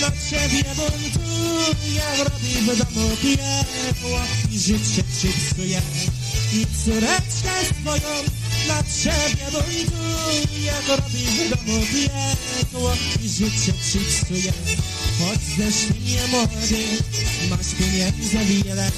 [0.00, 4.20] na ciebie buntuje Robi w domu piekło
[4.52, 5.82] i życie ci psuje
[6.52, 8.12] I córeczkę swoją
[8.68, 12.92] na ciebie buntuje Robi w domu piekło
[13.24, 14.52] i życie ci psuje
[15.18, 16.84] Choć zeszli nie młody,
[17.50, 18.90] masz pieniędzy wiele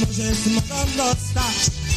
[0.00, 1.56] Możesz mogą dostać,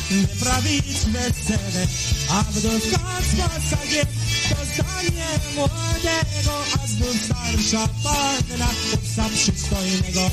[0.10, 1.88] wyprawić wesele
[2.30, 4.08] A wdówka z posagiem
[4.50, 6.54] dostanie młodego
[6.84, 10.32] A znów starsza panna chłopca przystojnego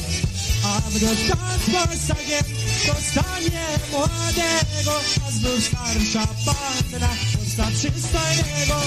[0.65, 2.45] A wdówka z posagiem
[2.87, 8.81] dostanie młodego A znów starsza panna chłopca przystojnego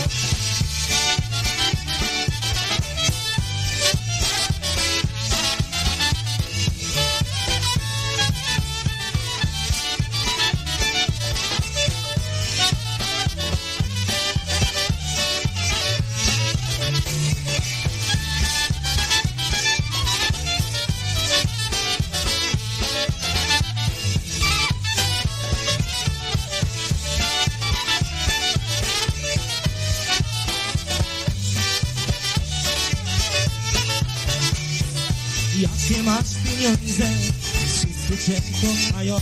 [38.61, 39.17] kochają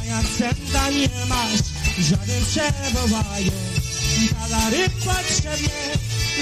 [0.00, 1.60] A jak sęta nie masz,
[1.98, 3.50] żony przebywają
[4.30, 5.68] Dala ryba trzebie,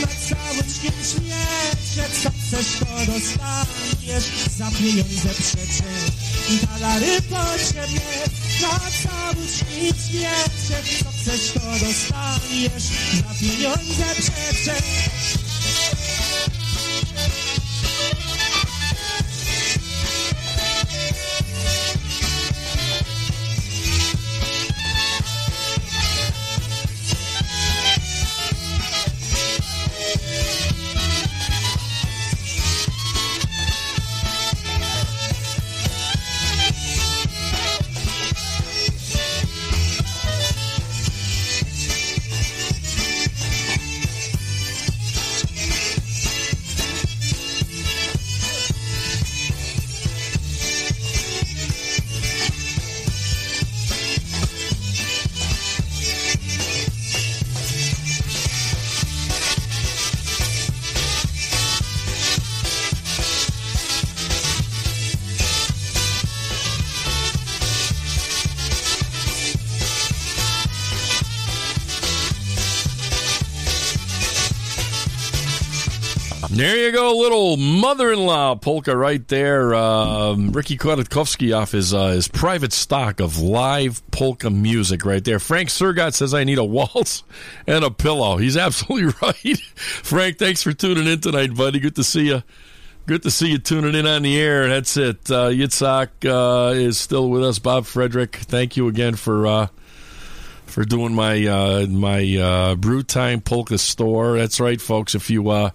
[0.00, 4.24] na całym świecie Co chcesz to dostaniesz,
[4.56, 5.82] za pieniądze przecież
[6.62, 8.00] Dala ryba trzebie,
[8.62, 10.30] na całym świecie
[10.68, 12.84] Co chcesz to dostaniesz,
[13.14, 15.39] za pieniądze przecież
[76.90, 79.74] you go, little mother-in-law polka right there.
[79.74, 85.38] Um, Ricky Kwiatkowski off his uh, his private stock of live polka music right there.
[85.38, 87.22] Frank Sergott says I need a waltz
[87.66, 88.38] and a pillow.
[88.38, 89.60] He's absolutely right.
[89.76, 91.78] Frank, thanks for tuning in tonight, buddy.
[91.78, 92.42] Good to see you.
[93.06, 94.68] Good to see you tuning in on the air.
[94.68, 95.30] That's it.
[95.30, 97.60] Uh, Yitzhak uh, is still with us.
[97.60, 99.66] Bob Frederick, thank you again for uh,
[100.66, 104.36] for doing my uh, my uh, Brew Time Polka store.
[104.38, 105.14] That's right, folks.
[105.14, 105.70] If you uh,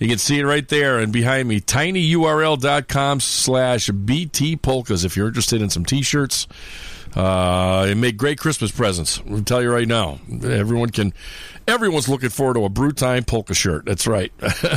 [0.00, 5.28] you can see it right there and behind me, tinyurl.com slash BT Polkas if you're
[5.28, 6.48] interested in some t-shirts.
[7.14, 9.20] Uh, and make great Christmas presents.
[9.28, 10.20] I'll tell you right now.
[10.44, 11.12] Everyone can
[11.66, 13.84] everyone's looking forward to a brew time polka shirt.
[13.84, 14.32] That's right.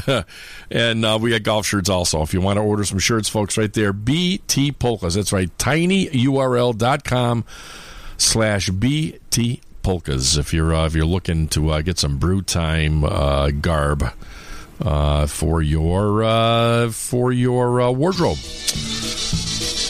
[0.72, 2.24] and uh, we got golf shirts also.
[2.24, 5.14] If you want to order some shirts, folks, right there, BT Polkas.
[5.14, 5.56] That's right.
[5.60, 7.46] tinyurl.com
[8.18, 10.36] slash BT Polkas.
[10.36, 14.12] If you're uh, if you're looking to uh, get some brew time uh, garb
[14.84, 18.38] uh, for your uh, for your uh, wardrobe.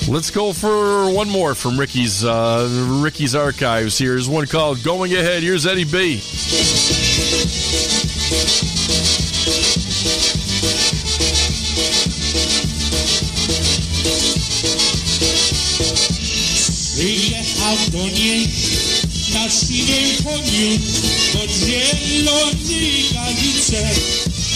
[0.07, 2.67] Let's go for one more from Ricky's uh,
[3.03, 3.97] Ricky's archives.
[3.97, 6.21] Here's one called "Going Ahead." Here's Eddie B.
[16.93, 18.47] Przyjechał do niej
[19.33, 20.79] na siwym koniu
[21.33, 23.89] pod zielony galice,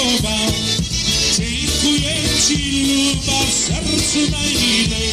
[0.00, 0.52] podziękował.
[1.36, 2.14] Dziękuję
[2.48, 5.12] ci, luba, w sercu najmilej,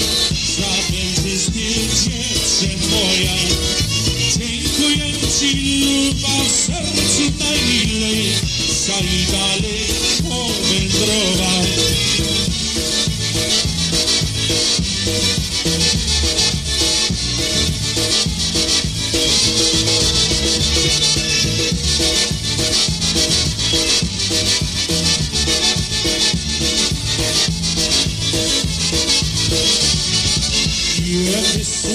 [0.57, 1.61] za mężczyzny
[2.03, 3.35] dziewczę moja.
[4.39, 8.33] Dziękuję ci, luba, w sercu najmilej,
[8.85, 9.85] za i dalej
[10.29, 11.96] powędrował.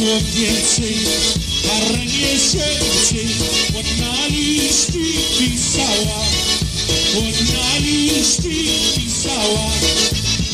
[0.02, 0.96] Ile słów więcej,
[1.62, 3.34] parę miesięcy,
[3.72, 4.98] pod na listy
[5.38, 6.20] pisała,
[7.14, 8.48] pod na listy
[8.96, 9.70] pisała,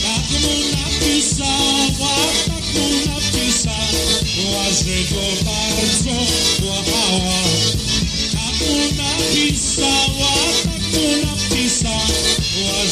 [0.03, 2.17] tak mu napisała,
[2.47, 6.17] tak mu napisała, że go bardzo
[6.61, 7.43] kochała.
[8.33, 10.33] Tak mu napisała,
[10.65, 12.07] tak mu napisała,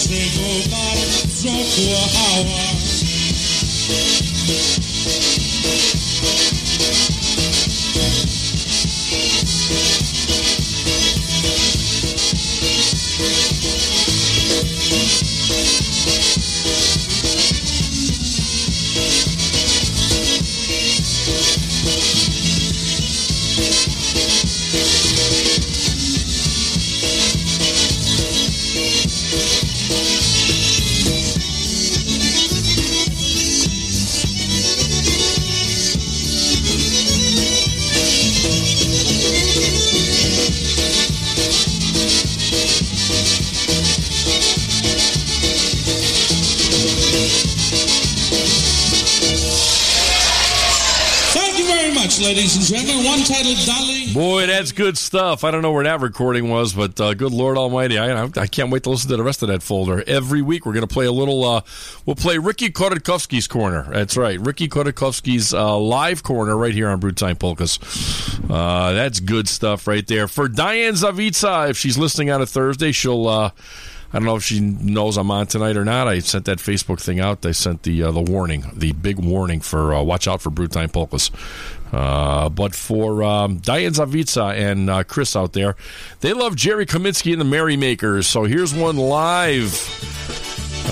[0.09, 2.67] że go bardzo kochała.
[52.37, 53.07] Ladies and gentlemen.
[53.07, 54.13] One titled Dolly.
[54.13, 55.43] Boy, that's good stuff.
[55.43, 58.71] I don't know where that recording was, but uh, good Lord Almighty, I, I can't
[58.71, 60.05] wait to listen to the rest of that folder.
[60.07, 61.43] Every week, we're going to play a little.
[61.43, 61.63] Uh,
[62.05, 63.87] we'll play Ricky Kodakovsky's corner.
[63.91, 67.79] That's right, Ricky Kodakovsky's uh, live corner right here on Brew Time Polkas.
[68.51, 70.29] Uh, that's good stuff right there.
[70.29, 73.27] For Diane Zavitsa, if she's listening on a Thursday, she'll.
[73.27, 73.51] Uh,
[74.13, 76.07] I don't know if she knows I'm on tonight or not.
[76.07, 77.45] I sent that Facebook thing out.
[77.45, 80.69] I sent the uh, the warning, the big warning for uh, watch out for Brew
[80.69, 81.31] Time Polkas.
[81.97, 85.77] Uh, but for um, Diane Zavitsa and uh, Chris out there,
[86.21, 88.27] they love Jerry Kaminsky and the Merrymakers.
[88.27, 89.73] So here's one live.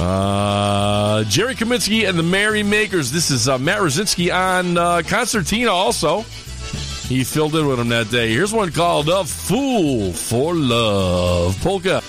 [0.00, 3.12] Uh, Jerry Kaminsky and the Merrymakers.
[3.12, 6.22] This is uh, Matt Rosinski on uh, Concertina also.
[7.06, 8.30] He filled in with him that day.
[8.30, 11.60] Here's one called A Fool for Love.
[11.60, 12.02] Polka.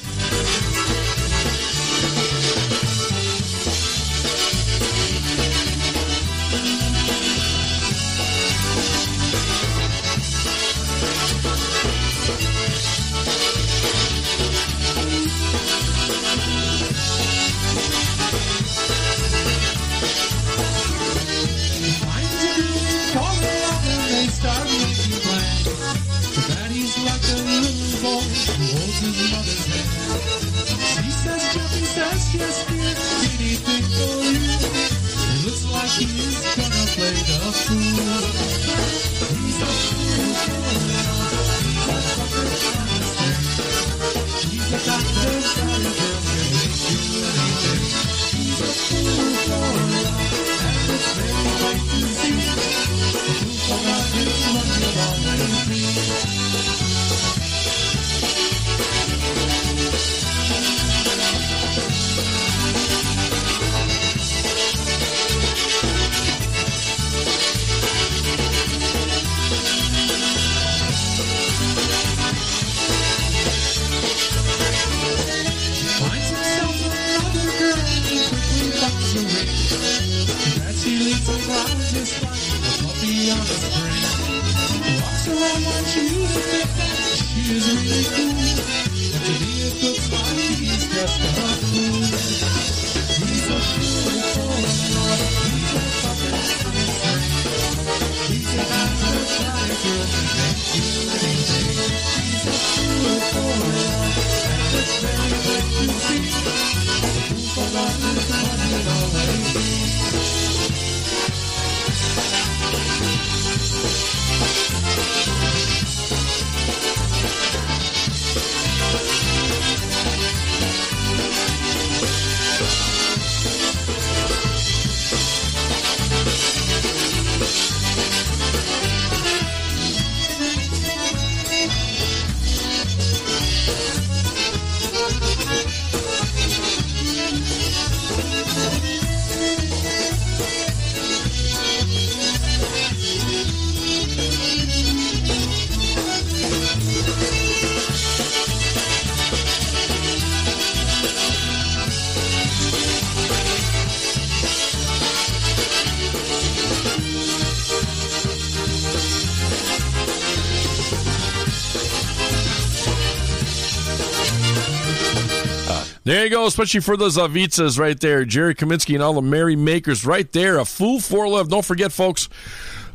[166.30, 168.26] Go, especially for those Avitzas right there.
[168.26, 170.58] Jerry Kaminsky and all the merry makers right there.
[170.60, 171.50] A fool for love.
[171.50, 172.30] Don't forget, folks.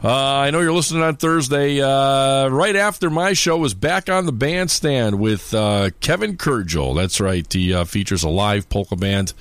[0.03, 1.83] Uh, I know you're listening on Thursday.
[1.83, 6.97] Uh, right after my show is back on the bandstand with uh, Kevin Kurgel.
[6.97, 7.51] That's right.
[7.53, 9.35] He uh, features a live polka band.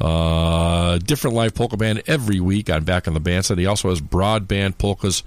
[0.00, 3.58] Uh, different live polka band every week on Back on the Bandstand.
[3.58, 5.24] He also has broadband polkas,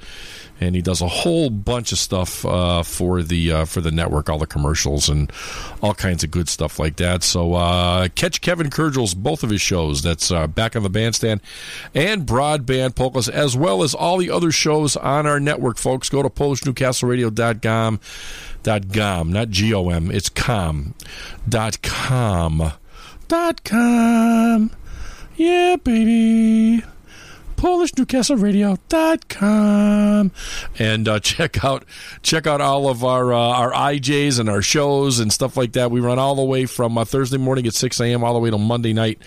[0.62, 4.30] and he does a whole bunch of stuff uh, for the uh, for the network,
[4.30, 5.32] all the commercials and
[5.82, 7.24] all kinds of good stuff like that.
[7.24, 10.04] So uh, catch Kevin Kurgel's both of his shows.
[10.04, 11.42] That's uh, Back on the Bandstand
[11.94, 15.78] and Broadband Polkas, as well as all the other shows on our network.
[15.78, 18.00] Folks, go to PolishNewcastleRadio.com.
[18.64, 20.12] Dot com, not G O M.
[20.12, 20.94] It's com.
[21.50, 22.72] Dot com.
[23.32, 24.72] Dot com.
[25.38, 26.84] Yeah, baby.
[27.56, 30.32] PolishNewcastleRadio.com
[30.78, 31.86] and uh, check out
[32.24, 35.92] check out all of our uh, our IJs and our shows and stuff like that.
[35.92, 38.26] We run all the way from uh, Thursday morning at six a.m.
[38.26, 39.22] all the way to Monday night.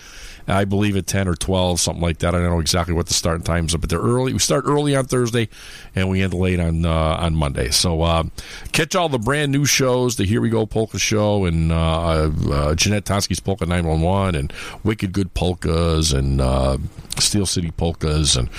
[0.47, 2.35] I believe at ten or twelve, something like that.
[2.35, 4.33] I don't know exactly what the starting times are, but they're early.
[4.33, 5.49] We start early on Thursday,
[5.95, 7.69] and we end late on uh, on Monday.
[7.71, 8.23] So uh,
[8.71, 12.75] catch all the brand new shows: the Here We Go Polka Show and uh, uh,
[12.75, 14.53] Jeanette Tonsky's Polka Nine One One and
[14.83, 16.77] Wicked Good Polkas and uh,
[17.19, 18.49] Steel City Polkas and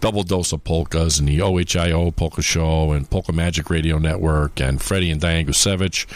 [0.00, 4.80] Double Dose of Polkas and the OHIO Polka Show and Polka Magic Radio Network and
[4.80, 6.06] Freddie and Diane Gusevich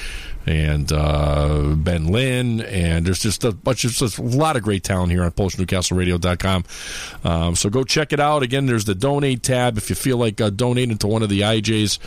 [0.46, 4.84] and uh, Ben Lynn, and there's just a bunch of just a lot of great
[4.84, 6.64] talent here on PolishNewcastleRadio.com.
[7.24, 8.42] Um, so go check it out.
[8.42, 11.40] Again, there's the donate tab if you feel like uh, donating to one of the
[11.40, 11.98] IJs,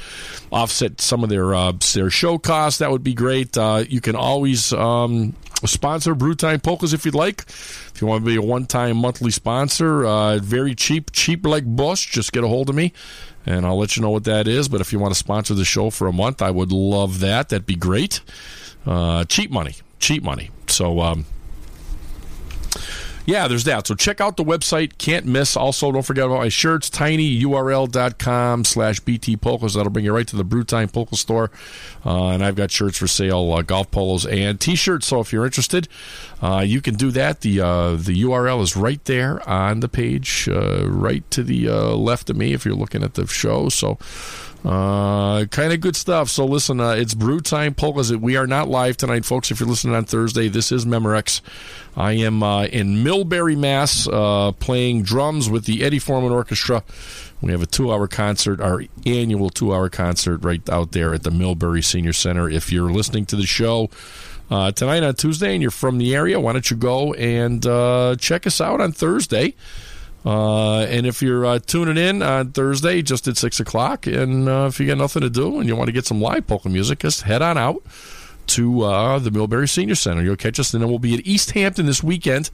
[0.51, 2.79] offset some of their uh, their show costs.
[2.79, 3.57] That would be great.
[3.57, 5.35] Uh, you can always um,
[5.65, 7.41] sponsor Brewtime Polkas if you'd like.
[7.47, 12.09] If you want to be a one-time monthly sponsor, uh, very cheap, cheap like Bush.
[12.09, 12.93] Just get a hold of me
[13.45, 14.67] and I'll let you know what that is.
[14.67, 17.49] But if you want to sponsor the show for a month, I would love that.
[17.49, 18.21] That'd be great.
[18.85, 20.51] Uh, cheap money, cheap money.
[20.67, 21.25] So, um,
[23.29, 23.85] yeah, there's that.
[23.85, 24.97] So check out the website.
[24.97, 25.55] Can't miss.
[25.55, 26.89] Also, don't forget about my shirts.
[26.89, 29.75] tinyurl.com slash bt polkas.
[29.75, 31.51] That'll bring you right to the Brewtime Polka store.
[32.03, 35.05] Uh, and I've got shirts for sale, uh, golf polos and t-shirts.
[35.05, 35.87] So if you're interested,
[36.41, 37.41] uh, you can do that.
[37.41, 41.95] The uh, the URL is right there on the page, uh, right to the uh,
[41.95, 43.69] left of me if you're looking at the show.
[43.69, 43.99] So
[44.65, 46.29] uh, kind of good stuff.
[46.29, 48.15] So listen, uh, it's brew time polkas.
[48.15, 49.51] We are not live tonight, folks.
[49.51, 51.41] If you're listening on Thursday, this is Memorex.
[51.95, 56.83] I am uh, in Millbury, Mass, uh, playing drums with the Eddie Forman Orchestra.
[57.41, 61.83] We have a two-hour concert, our annual two-hour concert, right out there at the Millbury
[61.83, 62.49] Senior Center.
[62.49, 63.89] If you're listening to the show
[64.51, 68.17] uh, tonight on Tuesday and you're from the area, why don't you go and uh,
[68.19, 69.55] check us out on Thursday?
[70.25, 74.67] Uh, and if you're uh, tuning in on Thursday, just at 6 o'clock, and uh,
[74.69, 76.99] if you got nothing to do and you want to get some live polka music,
[76.99, 77.81] just head on out
[78.47, 80.21] to uh, the Millbury Senior Center.
[80.21, 82.49] You'll catch us, and then we'll be at East Hampton this weekend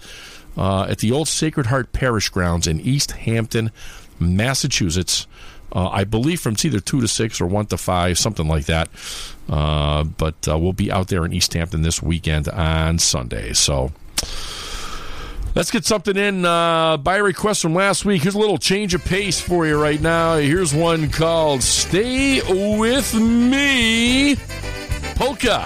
[0.58, 3.72] uh, at the old Sacred Heart Parish grounds in East Hampton,
[4.20, 5.28] Massachusetts.
[5.78, 8.88] I believe from either 2 to 6 or 1 to 5, something like that.
[9.48, 13.52] But we'll be out there in East Hampton this weekend on Sunday.
[13.52, 13.92] So.
[15.56, 18.24] Let's get something in uh, by request from last week.
[18.24, 20.36] Here's a little change of pace for you right now.
[20.36, 22.42] Here's one called Stay
[22.78, 24.36] With Me
[25.16, 25.66] Polka.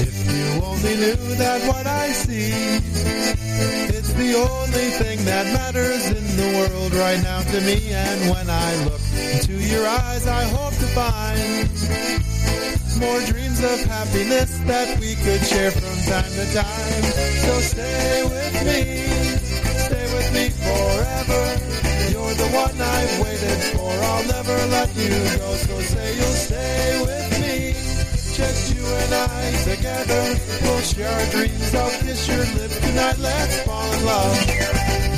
[0.00, 6.58] If you only knew that what I see, the only thing that matters in the
[6.58, 7.90] world right now to me.
[7.90, 9.00] And when I look
[9.32, 11.68] into your eyes, I hope to find
[13.00, 17.04] more dreams of happiness that we could share from time to time.
[17.44, 18.80] So stay with me,
[19.88, 21.42] stay with me forever.
[22.10, 23.90] You're the one I've waited for.
[23.90, 25.48] I'll never let you go.
[25.66, 27.93] So say you'll stay with me.
[28.34, 30.34] Just you and I together.
[30.62, 31.72] We'll share our dreams.
[31.72, 33.18] I'll kiss your lips tonight.
[33.18, 35.13] Let's fall in love.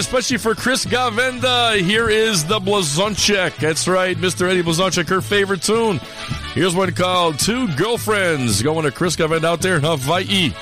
[0.00, 3.56] Especially for Chris Gavenda, here is the Blazonczyk.
[3.56, 4.48] That's right, Mr.
[4.48, 5.98] Eddie Blazonczyk, her favorite tune.
[6.54, 10.54] Here's one called Two Girlfriends, going to Chris Gavenda out there in Hawaii.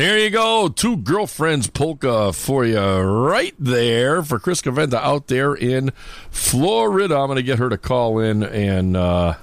[0.00, 0.68] There you go.
[0.68, 5.90] Two girlfriends polka for you right there for Chris Gavenda out there in
[6.30, 7.18] Florida.
[7.18, 9.34] I'm going to get her to call in and uh,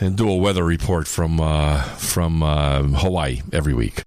[0.00, 4.04] and do a weather report from uh, from uh, Hawaii every week.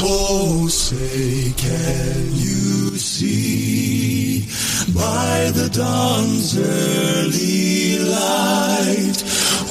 [0.00, 4.40] Oh, say, can you see
[4.94, 9.22] by the dawn's early light.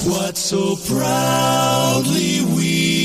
[0.06, 3.05] What so proudly we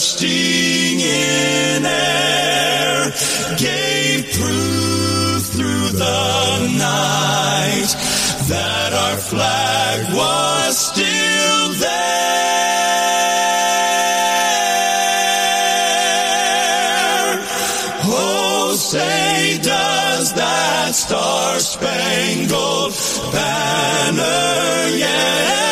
[0.00, 3.12] bursting in air,
[3.58, 7.94] gave proof through the night
[8.48, 11.90] that our flag was still there.
[18.02, 22.94] Oh, say does that star-spangled
[23.34, 25.69] banner yet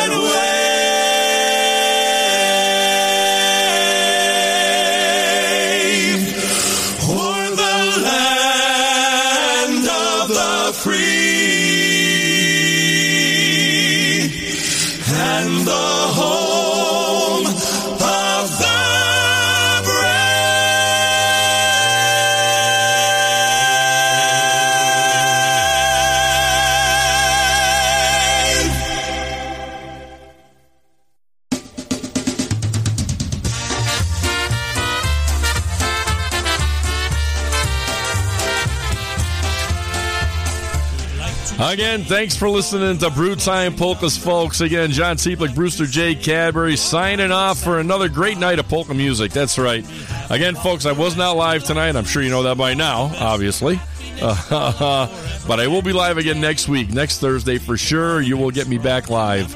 [41.69, 44.59] Again, thanks for listening to Brew Time Polkas, folks.
[44.59, 46.15] Again, John Cieplik, Brewster J.
[46.15, 49.31] Cadbury signing off for another great night of polka music.
[49.31, 49.85] That's right.
[50.31, 51.95] Again, folks, I was not live tonight.
[51.95, 53.79] I'm sure you know that by now, obviously.
[54.19, 55.07] Uh,
[55.47, 58.19] but I will be live again next week, next Thursday for sure.
[58.19, 59.55] You will get me back live.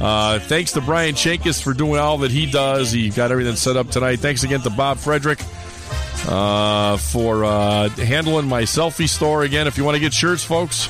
[0.00, 2.92] Uh, thanks to Brian Chankis for doing all that he does.
[2.92, 4.20] He got everything set up tonight.
[4.20, 5.40] Thanks again to Bob Frederick
[6.28, 9.66] uh, for uh, handling my selfie store again.
[9.66, 10.88] If you want to get shirts, folks,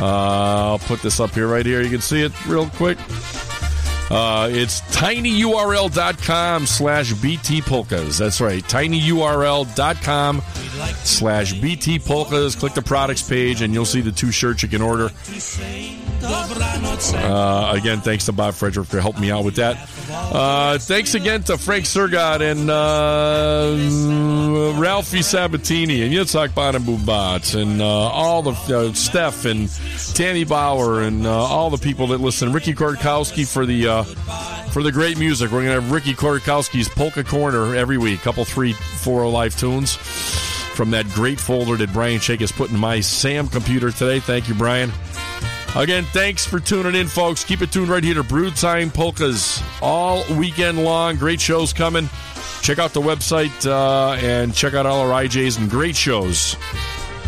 [0.00, 1.82] uh, I'll put this up here right here.
[1.82, 2.98] You can see it real quick.
[4.08, 8.18] Uh, it's tinyurl.com slash bt polkas.
[8.18, 10.42] That's right, tinyurl.com
[11.02, 12.54] slash bt polkas.
[12.54, 15.10] Click the products page and you'll see the two shirts you can order.
[17.14, 19.76] Uh, again, thanks to Bob Frederick for helping me out with that.
[20.10, 23.76] Uh, thanks again to Frank Sergott and uh,
[24.80, 29.68] Ralphie Sabatini and Yitzhak Bonambubat and uh, all the uh, Steph and
[30.14, 32.52] Tammy Bauer and uh, all the people that listen.
[32.52, 34.04] Ricky Korkowski for the
[34.72, 35.50] for the great music.
[35.50, 38.20] We're gonna have Ricky Korkowski's Polka Corner every week.
[38.20, 39.96] Couple three, four live tunes
[40.76, 44.20] from that great folder that Brian Shake has put in my Sam computer today.
[44.20, 44.92] Thank you, Brian.
[45.76, 47.44] Again, thanks for tuning in, folks.
[47.44, 51.16] Keep it tuned right here to Brew Time Polkas all weekend long.
[51.16, 52.08] Great shows coming.
[52.62, 56.56] Check out the website uh, and check out all our IJs and great shows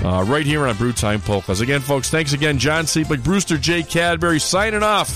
[0.03, 1.61] uh, right here on Brew Time Polkas.
[1.61, 2.59] Again, folks, thanks again.
[2.59, 3.83] John Cieplik, Brewster J.
[3.83, 5.11] Cadbury signing off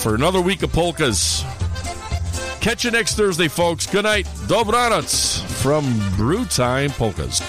[0.00, 1.42] for another week of polkas.
[2.60, 3.86] Catch you next Thursday, folks.
[3.86, 4.26] Good night.
[4.46, 5.84] Dobranoc from
[6.16, 7.40] Brew Time Polkas.